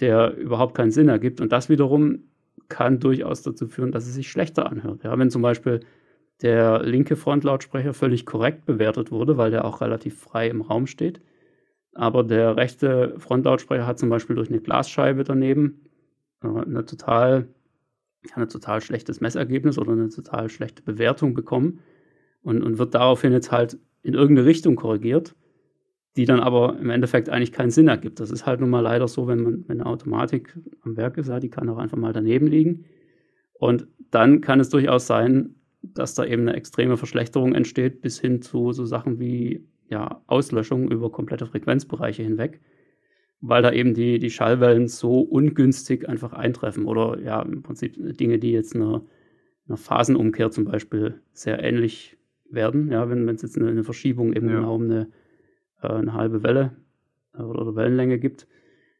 [0.00, 1.40] der überhaupt keinen Sinn ergibt.
[1.40, 2.24] Und das wiederum
[2.68, 5.04] kann durchaus dazu führen, dass es sich schlechter anhört.
[5.04, 5.80] Ja, wenn zum Beispiel
[6.42, 11.20] der linke Frontlautsprecher völlig korrekt bewertet wurde, weil der auch relativ frei im Raum steht,
[11.94, 15.80] aber der rechte Frontlautsprecher hat zum Beispiel durch eine Glasscheibe daneben
[16.42, 17.48] äh, eine total,
[18.34, 21.80] ein total schlechtes Messergebnis oder eine total schlechte Bewertung bekommen
[22.42, 25.34] und, und wird daraufhin jetzt halt in irgendeine Richtung korrigiert
[26.18, 28.18] die dann aber im Endeffekt eigentlich keinen Sinn ergibt.
[28.18, 31.28] Das ist halt nun mal leider so, wenn man wenn eine Automatik am Werk ist,
[31.28, 32.86] ja, die kann auch einfach mal daneben liegen.
[33.52, 38.42] Und dann kann es durchaus sein, dass da eben eine extreme Verschlechterung entsteht, bis hin
[38.42, 42.60] zu so Sachen wie ja, Auslöschung über komplette Frequenzbereiche hinweg,
[43.40, 46.86] weil da eben die, die Schallwellen so ungünstig einfach eintreffen.
[46.86, 49.04] Oder ja, im Prinzip Dinge, die jetzt einer,
[49.68, 52.18] einer Phasenumkehr zum Beispiel sehr ähnlich
[52.50, 52.90] werden.
[52.90, 54.56] Ja, wenn es jetzt eine, eine, Verschiebung eben ja.
[54.56, 55.08] genau um eine
[55.82, 56.76] äh, eine halbe Welle
[57.34, 58.46] äh, oder Wellenlänge gibt,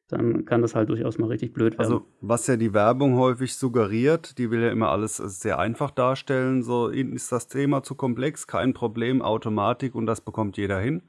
[0.08, 1.92] dann kann das halt durchaus mal richtig blöd werden.
[1.92, 6.62] Also was ja die Werbung häufig suggeriert, die will ja immer alles sehr einfach darstellen,
[6.62, 11.02] so ist das Thema zu komplex, kein Problem, Automatik und das bekommt jeder hin.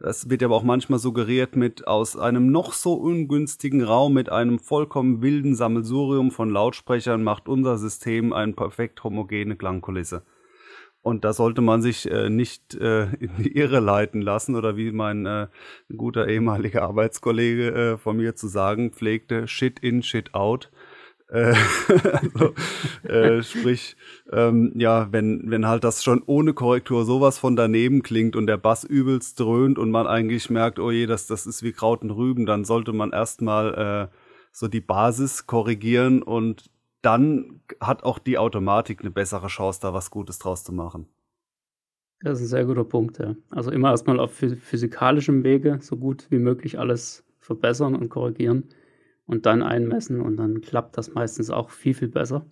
[0.00, 4.60] Das wird aber auch manchmal suggeriert mit aus einem noch so ungünstigen Raum mit einem
[4.60, 10.22] vollkommen wilden Sammelsurium von Lautsprechern macht unser System eine perfekt homogene Klangkulisse.
[11.08, 14.92] Und da sollte man sich äh, nicht äh, in die Irre leiten lassen oder wie
[14.92, 15.46] mein äh,
[15.96, 20.70] guter ehemaliger Arbeitskollege äh, von mir zu sagen pflegte, shit in, shit out.
[21.30, 21.54] Äh,
[22.12, 22.54] also,
[23.08, 23.96] äh, sprich,
[24.32, 28.58] ähm, ja, wenn, wenn halt das schon ohne Korrektur sowas von daneben klingt und der
[28.58, 32.10] Bass übelst dröhnt und man eigentlich merkt, oh je, das, das ist wie Kraut und
[32.10, 34.14] Rüben, dann sollte man erstmal äh,
[34.52, 36.70] so die Basis korrigieren und
[37.02, 41.06] dann hat auch die Automatik eine bessere Chance, da was Gutes draus zu machen.
[42.20, 43.36] Das ist ein sehr guter Punkt, ja.
[43.50, 48.64] Also immer erstmal auf physikalischem Wege so gut wie möglich alles verbessern und korrigieren
[49.26, 52.44] und dann einmessen und dann klappt das meistens auch viel, viel besser,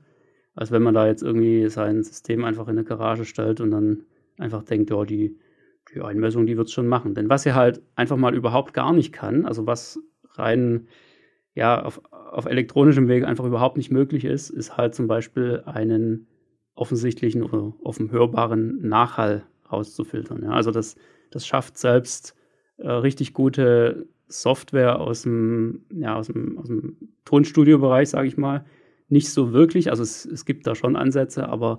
[0.54, 4.04] als wenn man da jetzt irgendwie sein System einfach in eine Garage stellt und dann
[4.38, 5.36] einfach denkt, ja, die,
[5.92, 7.14] die Einmessung, die wird es schon machen.
[7.14, 9.98] Denn was er halt einfach mal überhaupt gar nicht kann, also was
[10.34, 10.86] rein
[11.56, 16.28] ja, auf, auf elektronischem Weg einfach überhaupt nicht möglich ist, ist halt zum Beispiel einen
[16.74, 20.42] offensichtlichen oder offen hörbaren Nachhall rauszufiltern.
[20.44, 20.50] Ja.
[20.50, 20.96] Also das,
[21.30, 22.36] das schafft selbst
[22.76, 28.66] äh, richtig gute Software aus dem, ja, aus dem, aus dem Tonstudio-Bereich, sage ich mal,
[29.08, 29.88] nicht so wirklich.
[29.88, 31.78] Also es, es gibt da schon Ansätze, aber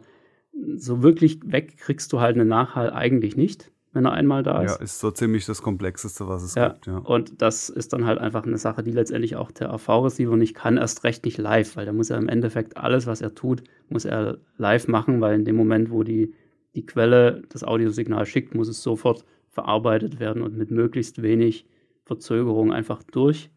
[0.76, 4.78] so wirklich weg kriegst du halt einen Nachhall eigentlich nicht wenn er einmal da ist.
[4.78, 6.70] Ja, ist so ziemlich das Komplexeste, was es ja.
[6.70, 6.88] gibt.
[6.88, 6.98] Ja.
[6.98, 10.78] Und das ist dann halt einfach eine Sache, die letztendlich auch der AV-Receiver nicht kann,
[10.78, 14.06] erst recht nicht live, weil da muss er im Endeffekt alles, was er tut, muss
[14.06, 16.34] er live machen, weil in dem Moment, wo die,
[16.76, 21.66] die Quelle das Audiosignal schickt, muss es sofort verarbeitet werden und mit möglichst wenig
[22.04, 23.50] Verzögerung einfach durch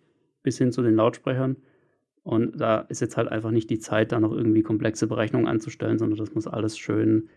[0.42, 1.56] bis hin zu den Lautsprechern.
[2.22, 5.98] Und da ist jetzt halt einfach nicht die Zeit, da noch irgendwie komplexe Berechnungen anzustellen,
[5.98, 7.28] sondern das muss alles schön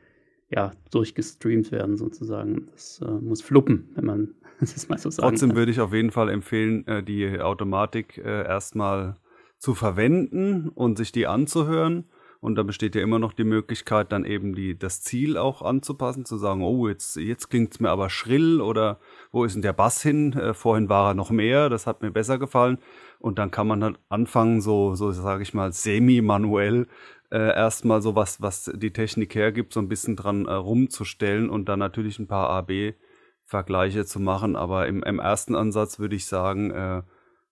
[0.54, 2.68] ja, durchgestreamt werden sozusagen.
[2.72, 5.58] Das äh, muss fluppen, wenn man das mal so sagen Trotzdem kann.
[5.58, 9.16] würde ich auf jeden Fall empfehlen, äh, die Automatik äh, erstmal
[9.58, 12.06] zu verwenden und sich die anzuhören.
[12.40, 16.26] Und da besteht ja immer noch die Möglichkeit, dann eben die, das Ziel auch anzupassen,
[16.26, 19.00] zu sagen, oh, jetzt, jetzt klingt es mir aber schrill oder
[19.32, 20.34] wo ist denn der Bass hin?
[20.34, 22.80] Äh, vorhin war er noch mehr, das hat mir besser gefallen.
[23.24, 26.88] Und dann kann man dann anfangen, so, so sage ich mal, semi-manuell
[27.32, 31.70] äh, erstmal so was, was die Technik hergibt, so ein bisschen dran äh, rumzustellen und
[31.70, 34.58] dann natürlich ein paar AB-Vergleiche zu machen.
[34.58, 37.04] Aber im, im ersten Ansatz würde ich sagen, äh,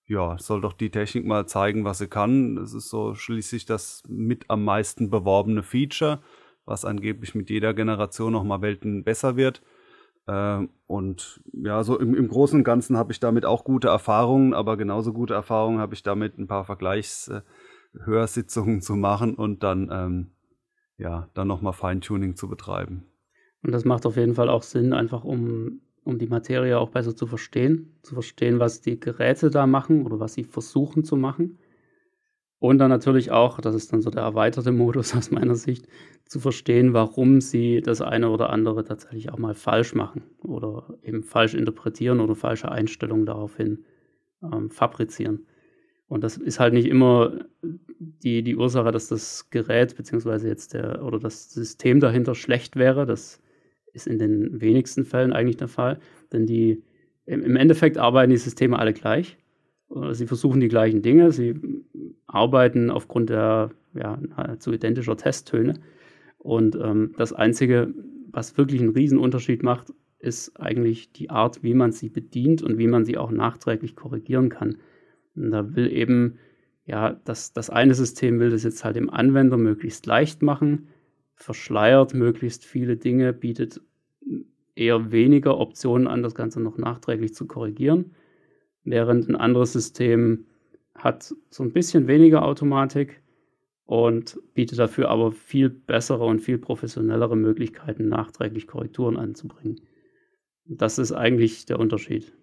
[0.07, 2.57] ja, soll doch die Technik mal zeigen, was sie kann.
[2.57, 6.19] Das ist so schließlich das mit am meisten beworbene Feature,
[6.65, 9.61] was angeblich mit jeder Generation noch mal Welten besser wird.
[10.31, 14.53] Äh, und ja, so im, im Großen und Ganzen habe ich damit auch gute Erfahrungen,
[14.53, 19.89] aber genauso gute Erfahrungen habe ich damit, ein paar Vergleichshörsitzungen äh, zu machen und dann,
[19.91, 20.31] ähm,
[20.97, 23.07] ja, dann nochmal Feintuning zu betreiben.
[23.63, 27.15] Und das macht auf jeden Fall auch Sinn, einfach um um die Materie auch besser
[27.15, 31.59] zu verstehen, zu verstehen, was die Geräte da machen oder was sie versuchen zu machen.
[32.61, 35.87] Und dann natürlich auch, das ist dann so der erweiterte Modus aus meiner Sicht,
[36.25, 41.23] zu verstehen, warum sie das eine oder andere tatsächlich auch mal falsch machen oder eben
[41.23, 43.83] falsch interpretieren oder falsche Einstellungen daraufhin
[44.43, 45.47] ähm, fabrizieren.
[46.07, 47.33] Und das ist halt nicht immer
[47.97, 53.07] die, die Ursache, dass das Gerät beziehungsweise jetzt der oder das System dahinter schlecht wäre.
[53.07, 53.41] Das
[53.91, 55.99] ist in den wenigsten Fällen eigentlich der Fall,
[56.31, 56.83] denn die
[57.25, 59.39] im Endeffekt arbeiten die Systeme alle gleich.
[60.11, 61.59] Sie versuchen die gleichen Dinge, sie
[62.27, 65.79] arbeiten aufgrund der ja, nahezu identischer Testtöne.
[66.37, 67.93] Und ähm, das Einzige,
[68.31, 72.87] was wirklich einen Riesenunterschied macht, ist eigentlich die Art, wie man sie bedient und wie
[72.87, 74.77] man sie auch nachträglich korrigieren kann.
[75.35, 76.37] Und da will eben,
[76.85, 80.87] ja, das, das eine System will das jetzt halt dem Anwender möglichst leicht machen,
[81.35, 83.81] verschleiert möglichst viele Dinge, bietet
[84.75, 88.11] eher weniger Optionen an, das Ganze noch nachträglich zu korrigieren,
[88.83, 90.45] während ein anderes System
[90.95, 93.21] hat so ein bisschen weniger Automatik
[93.85, 99.81] und bietet dafür aber viel bessere und viel professionellere Möglichkeiten, nachträglich Korrekturen anzubringen.
[100.65, 102.33] Das ist eigentlich der Unterschied.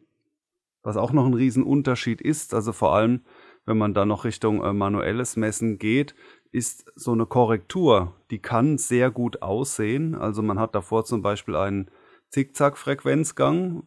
[0.82, 3.22] Was auch noch ein Riesenunterschied ist, also vor allem,
[3.64, 6.14] wenn man da noch Richtung äh, manuelles Messen geht,
[6.50, 10.14] ist so eine Korrektur, die kann sehr gut aussehen.
[10.14, 11.90] Also man hat davor zum Beispiel einen
[12.30, 13.84] Zickzack-Frequenzgang,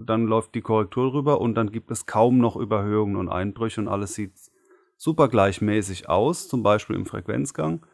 [0.00, 3.88] dann läuft die Korrektur rüber und dann gibt es kaum noch Überhöhungen und Einbrüche und
[3.88, 4.32] alles sieht
[4.96, 7.84] super gleichmäßig aus, zum Beispiel im Frequenzgang.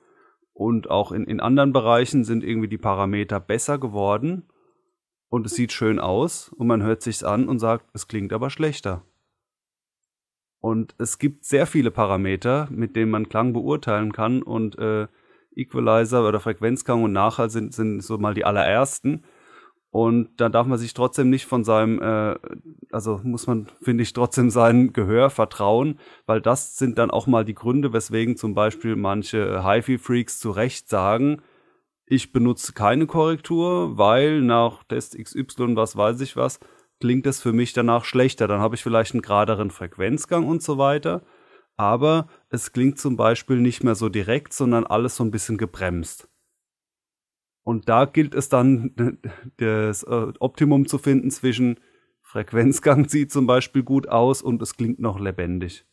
[0.53, 4.49] Und auch in, in anderen Bereichen sind irgendwie die Parameter besser geworden
[5.29, 8.51] und es sieht schön aus und man hört sich's an und sagt, es klingt aber
[8.51, 9.03] schlechter.
[10.63, 14.43] Und es gibt sehr viele Parameter, mit denen man Klang beurteilen kann.
[14.43, 15.09] Und äh,
[15.57, 19.25] Equalizer oder Frequenzgang und Nachhall sind, sind so mal die allerersten.
[19.93, 22.35] Und da darf man sich trotzdem nicht von seinem, äh,
[22.91, 27.45] also muss man, finde ich, trotzdem sein Gehör vertrauen, weil das sind dann auch mal
[27.45, 31.43] die Gründe, weswegen zum Beispiel manche HiFi-Freaks zu Recht sagen,
[32.07, 36.59] ich benutze keine Korrektur, weil nach Test XY, was weiß ich was,
[36.99, 38.49] klingt es für mich danach schlechter.
[38.49, 41.23] Dann habe ich vielleicht einen geraderen Frequenzgang und so weiter.
[41.77, 46.29] Aber es klingt zum Beispiel nicht mehr so direkt, sondern alles so ein bisschen gebremst.
[47.65, 48.95] Und da gilt es dann,
[49.57, 51.79] das äh, Optimum zu finden zwischen
[52.23, 55.85] Frequenzgang sieht zum Beispiel gut aus und es klingt noch lebendig.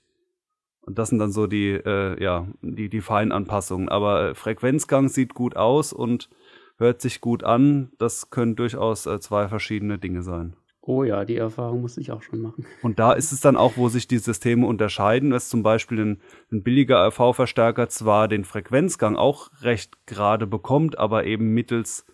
[0.81, 3.89] Und das sind dann so die, äh, ja, die, die Feinanpassungen.
[3.89, 6.29] Aber äh, Frequenzgang sieht gut aus und
[6.77, 7.91] hört sich gut an.
[7.99, 10.55] Das können durchaus äh, zwei verschiedene Dinge sein.
[10.81, 12.65] Oh ja, die Erfahrung muss ich auch schon machen.
[12.81, 16.21] Und da ist es dann auch, wo sich die Systeme unterscheiden, dass zum Beispiel ein,
[16.51, 22.05] ein billiger RV-Verstärker zwar den Frequenzgang auch recht gerade bekommt, aber eben mittels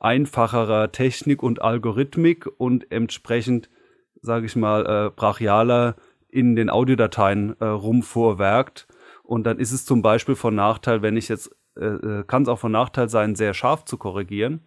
[0.00, 3.70] einfacherer Technik und Algorithmik und entsprechend,
[4.20, 5.96] sage ich mal, äh, brachialer
[6.28, 8.88] in den Audiodateien äh, rumvorwerkt.
[9.22, 12.48] Und dann ist es zum Beispiel von Nachteil, wenn ich jetzt, äh, äh kann es
[12.48, 14.66] auch von Nachteil sein, sehr scharf zu korrigieren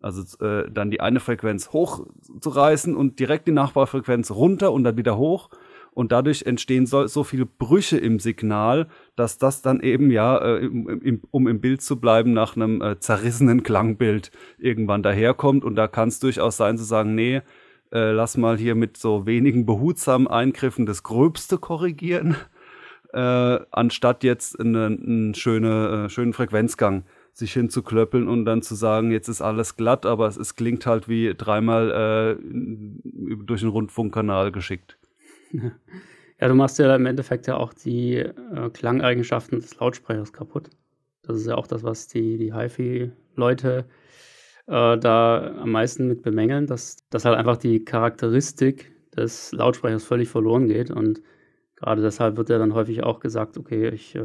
[0.00, 2.06] also äh, dann die eine Frequenz hoch
[2.40, 5.50] zu reißen und direkt die Nachbarfrequenz runter und dann wieder hoch.
[5.92, 8.86] Und dadurch entstehen so, so viele Brüche im Signal,
[9.16, 12.80] dass das dann eben ja, äh, im, im, um im Bild zu bleiben, nach einem
[12.80, 15.64] äh, zerrissenen Klangbild irgendwann daherkommt.
[15.64, 17.42] Und da kann es durchaus sein zu sagen, nee,
[17.92, 22.36] äh, lass mal hier mit so wenigen behutsamen Eingriffen das Gröbste korrigieren,
[23.12, 29.10] äh, anstatt jetzt einen, einen schöne, äh, schönen Frequenzgang sich hinzuklöppeln und dann zu sagen,
[29.10, 32.42] jetzt ist alles glatt, aber es, es klingt halt wie dreimal äh,
[33.44, 34.98] durch den Rundfunkkanal geschickt.
[36.40, 40.70] Ja, du machst ja im Endeffekt ja auch die äh, Klangeigenschaften des Lautsprechers kaputt.
[41.20, 43.84] Das ist ja auch das, was die, die HiFi-Leute
[44.66, 50.30] äh, da am meisten mit bemängeln, dass, dass halt einfach die Charakteristik des Lautsprechers völlig
[50.30, 51.20] verloren geht und
[51.80, 54.20] Gerade deshalb wird ja dann häufig auch gesagt, okay, ich, äh,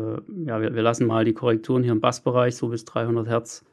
[0.46, 3.64] ja, wir, wir, lassen mal die Korrekturen hier im Bassbereich so bis 300 Hertz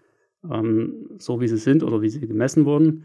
[0.49, 3.05] ähm, so, wie sie sind oder wie sie gemessen wurden.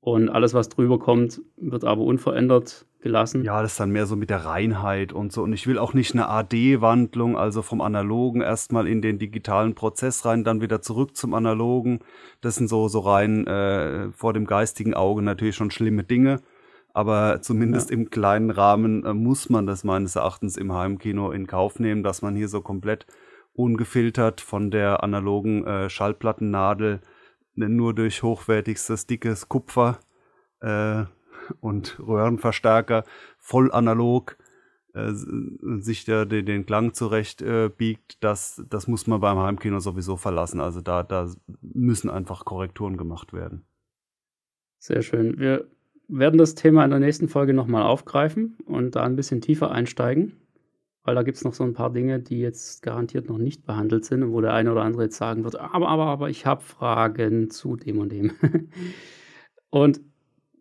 [0.00, 3.42] Und alles, was drüber kommt, wird aber unverändert gelassen.
[3.42, 5.42] Ja, das ist dann mehr so mit der Reinheit und so.
[5.42, 10.24] Und ich will auch nicht eine AD-Wandlung, also vom Analogen erstmal in den digitalen Prozess
[10.24, 12.00] rein, dann wieder zurück zum Analogen.
[12.40, 16.40] Das sind so, so rein äh, vor dem geistigen Auge natürlich schon schlimme Dinge.
[16.92, 17.96] Aber zumindest ja.
[17.96, 22.22] im kleinen Rahmen äh, muss man das meines Erachtens im Heimkino in Kauf nehmen, dass
[22.22, 23.06] man hier so komplett
[23.52, 27.00] ungefiltert von der analogen äh, Schallplattennadel
[27.54, 29.98] nur durch hochwertigstes dickes Kupfer
[30.60, 31.04] äh,
[31.60, 33.04] und Röhrenverstärker
[33.38, 34.36] voll analog
[34.94, 39.80] äh, sich der, den, den Klang zurecht äh, biegt, das, das muss man beim Heimkino
[39.80, 40.60] sowieso verlassen.
[40.60, 41.30] Also da, da
[41.60, 43.66] müssen einfach Korrekturen gemacht werden.
[44.78, 45.38] Sehr schön.
[45.38, 45.68] Wir
[46.08, 50.32] werden das Thema in der nächsten Folge nochmal aufgreifen und da ein bisschen tiefer einsteigen,
[51.04, 54.06] weil da gibt es noch so ein paar Dinge, die jetzt garantiert noch nicht behandelt
[54.06, 56.62] sind und wo der eine oder andere jetzt sagen wird, aber, aber, aber, ich habe
[56.62, 58.32] Fragen zu dem und dem.
[59.70, 60.00] und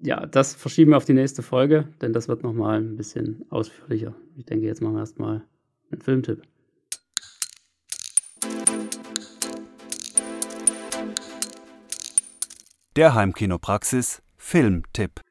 [0.01, 4.13] ja, das verschieben wir auf die nächste Folge, denn das wird nochmal ein bisschen ausführlicher.
[4.35, 5.43] Ich denke, jetzt machen wir erstmal
[5.91, 6.43] einen Filmtipp.
[12.95, 15.26] Der Heimkinopraxis Filmtipp.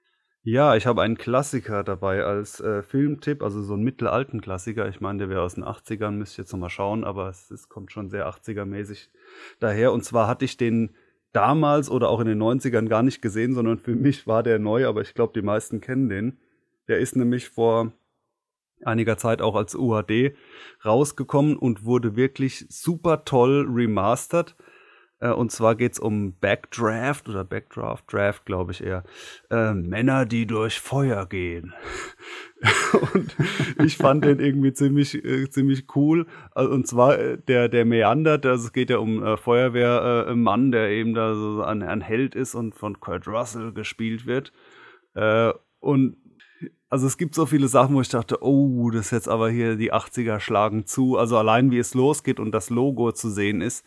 [0.48, 4.88] Ja, ich habe einen Klassiker dabei als äh, Filmtipp, also so einen mittelalten Klassiker.
[4.88, 7.68] Ich meine, der wäre aus den 80ern, müsst ihr jetzt nochmal schauen, aber es, es
[7.68, 9.08] kommt schon sehr 80er-mäßig
[9.58, 9.92] daher.
[9.92, 10.94] Und zwar hatte ich den
[11.32, 14.86] damals oder auch in den 90ern gar nicht gesehen, sondern für mich war der neu,
[14.86, 16.38] aber ich glaube, die meisten kennen den.
[16.86, 17.90] Der ist nämlich vor
[18.84, 20.36] einiger Zeit auch als UHD
[20.84, 24.54] rausgekommen und wurde wirklich super toll remastert.
[25.20, 29.04] Äh, und zwar geht es um Backdraft oder Backdraft, Draft, glaube ich eher.
[29.50, 31.74] Äh, Männer, die durch Feuer gehen.
[33.14, 33.36] und
[33.84, 36.26] ich fand den irgendwie ziemlich, äh, ziemlich cool.
[36.52, 40.90] Also, und zwar äh, der, der meandert, also es geht ja um äh, Feuerwehrmann, der
[40.90, 44.52] eben da so ein, ein, Held ist und von Kurt Russell gespielt wird.
[45.14, 46.16] Äh, und
[46.88, 49.76] also es gibt so viele Sachen, wo ich dachte, oh, das ist jetzt aber hier
[49.76, 51.18] die 80er schlagen zu.
[51.18, 53.84] Also allein wie es losgeht und das Logo zu sehen ist,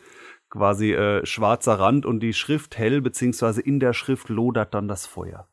[0.50, 5.06] quasi äh, schwarzer Rand und die Schrift hell, beziehungsweise in der Schrift lodert dann das
[5.06, 5.48] Feuer.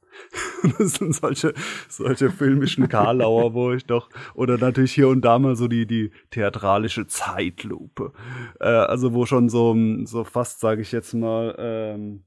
[0.78, 1.54] das sind solche,
[1.88, 6.10] solche filmischen Karlauer, wo ich doch, oder natürlich hier und da mal so die, die
[6.30, 8.12] theatralische Zeitlupe.
[8.60, 12.24] Äh, also wo schon so, so fast, sage ich jetzt mal, ähm,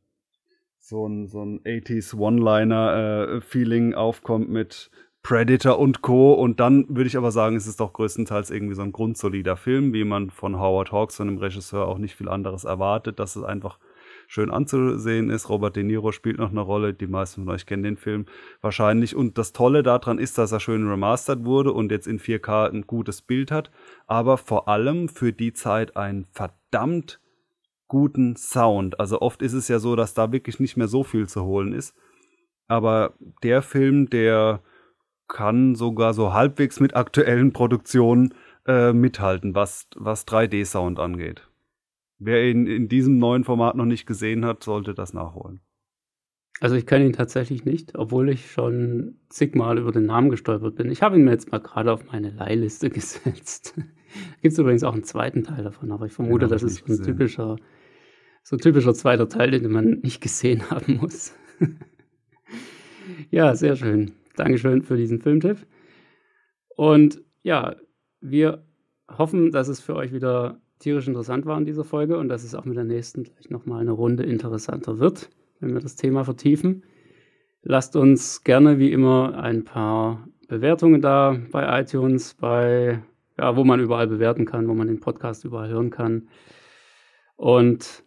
[0.80, 4.89] so ein, so ein 80s One-Liner-Feeling äh, aufkommt mit
[5.22, 6.34] Predator und Co.
[6.34, 9.93] Und dann würde ich aber sagen, es ist doch größtenteils irgendwie so ein grundsolider Film,
[9.93, 13.43] wie man von Howard Hawks, von dem Regisseur, auch nicht viel anderes erwartet, dass es
[13.43, 13.80] einfach
[14.28, 15.49] schön anzusehen ist.
[15.49, 16.93] Robert De Niro spielt noch eine Rolle.
[16.93, 18.28] Die meisten von euch kennen den Film
[18.61, 19.15] wahrscheinlich.
[19.15, 22.84] Und das Tolle daran ist, dass er schön remastert wurde und jetzt in 4K ein
[22.84, 23.72] gutes Bild hat.
[24.07, 27.20] Aber vor allem für die Zeit einen verdammt
[27.88, 28.99] guten Sound.
[28.99, 31.74] Also oft ist es ja so, dass da wirklich nicht mehr so viel zu holen
[31.74, 31.95] ist.
[32.67, 34.61] Aber der Film, der
[35.30, 38.34] kann sogar so halbwegs mit aktuellen Produktionen
[38.68, 41.48] äh, mithalten, was, was 3D-Sound angeht.
[42.18, 45.62] Wer ihn in diesem neuen Format noch nicht gesehen hat, sollte das nachholen.
[46.60, 50.92] Also ich kenne ihn tatsächlich nicht, obwohl ich schon zigmal über den Namen gestolpert bin.
[50.92, 53.76] Ich habe ihn mir jetzt mal gerade auf meine Leihliste gesetzt.
[54.42, 57.02] Gibt es übrigens auch einen zweiten Teil davon, aber ich vermute, das ist so ein
[57.02, 57.56] typischer,
[58.44, 61.34] so ein typischer zweiter Teil, den man nicht gesehen haben muss.
[63.30, 64.12] ja, sehr schön.
[64.36, 65.66] Dankeschön für diesen Filmtipp.
[66.76, 67.76] Und ja,
[68.22, 68.64] wir
[69.18, 72.56] hoffen, dass es für euch wieder tierisch interessant war in dieser Folge und dass es
[72.56, 76.84] auch mit der nächsten gleich nochmal eine Runde interessanter wird, wenn wir das Thema vertiefen.
[77.62, 83.04] Lasst uns gerne wie immer ein paar Bewertungen da bei iTunes, bei
[83.38, 86.28] ja, wo man überall bewerten kann, wo man den Podcast überall hören kann.
[87.36, 88.04] Und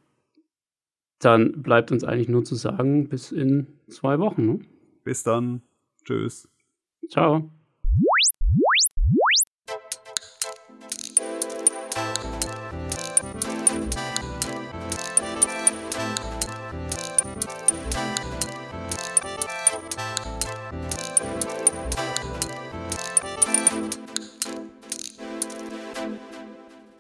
[1.21, 4.47] dann bleibt uns eigentlich nur zu sagen, bis in zwei Wochen.
[4.47, 4.61] Ne?
[5.05, 5.63] Bis dann.
[6.05, 6.49] Tschüss.
[7.09, 7.51] Ciao.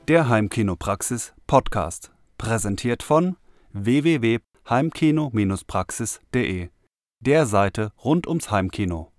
[0.08, 3.36] Der Heimkinopraxis Podcast, präsentiert von
[3.72, 6.71] www.heimkino-praxis.de
[7.22, 9.11] der Seite rund ums Heimkino.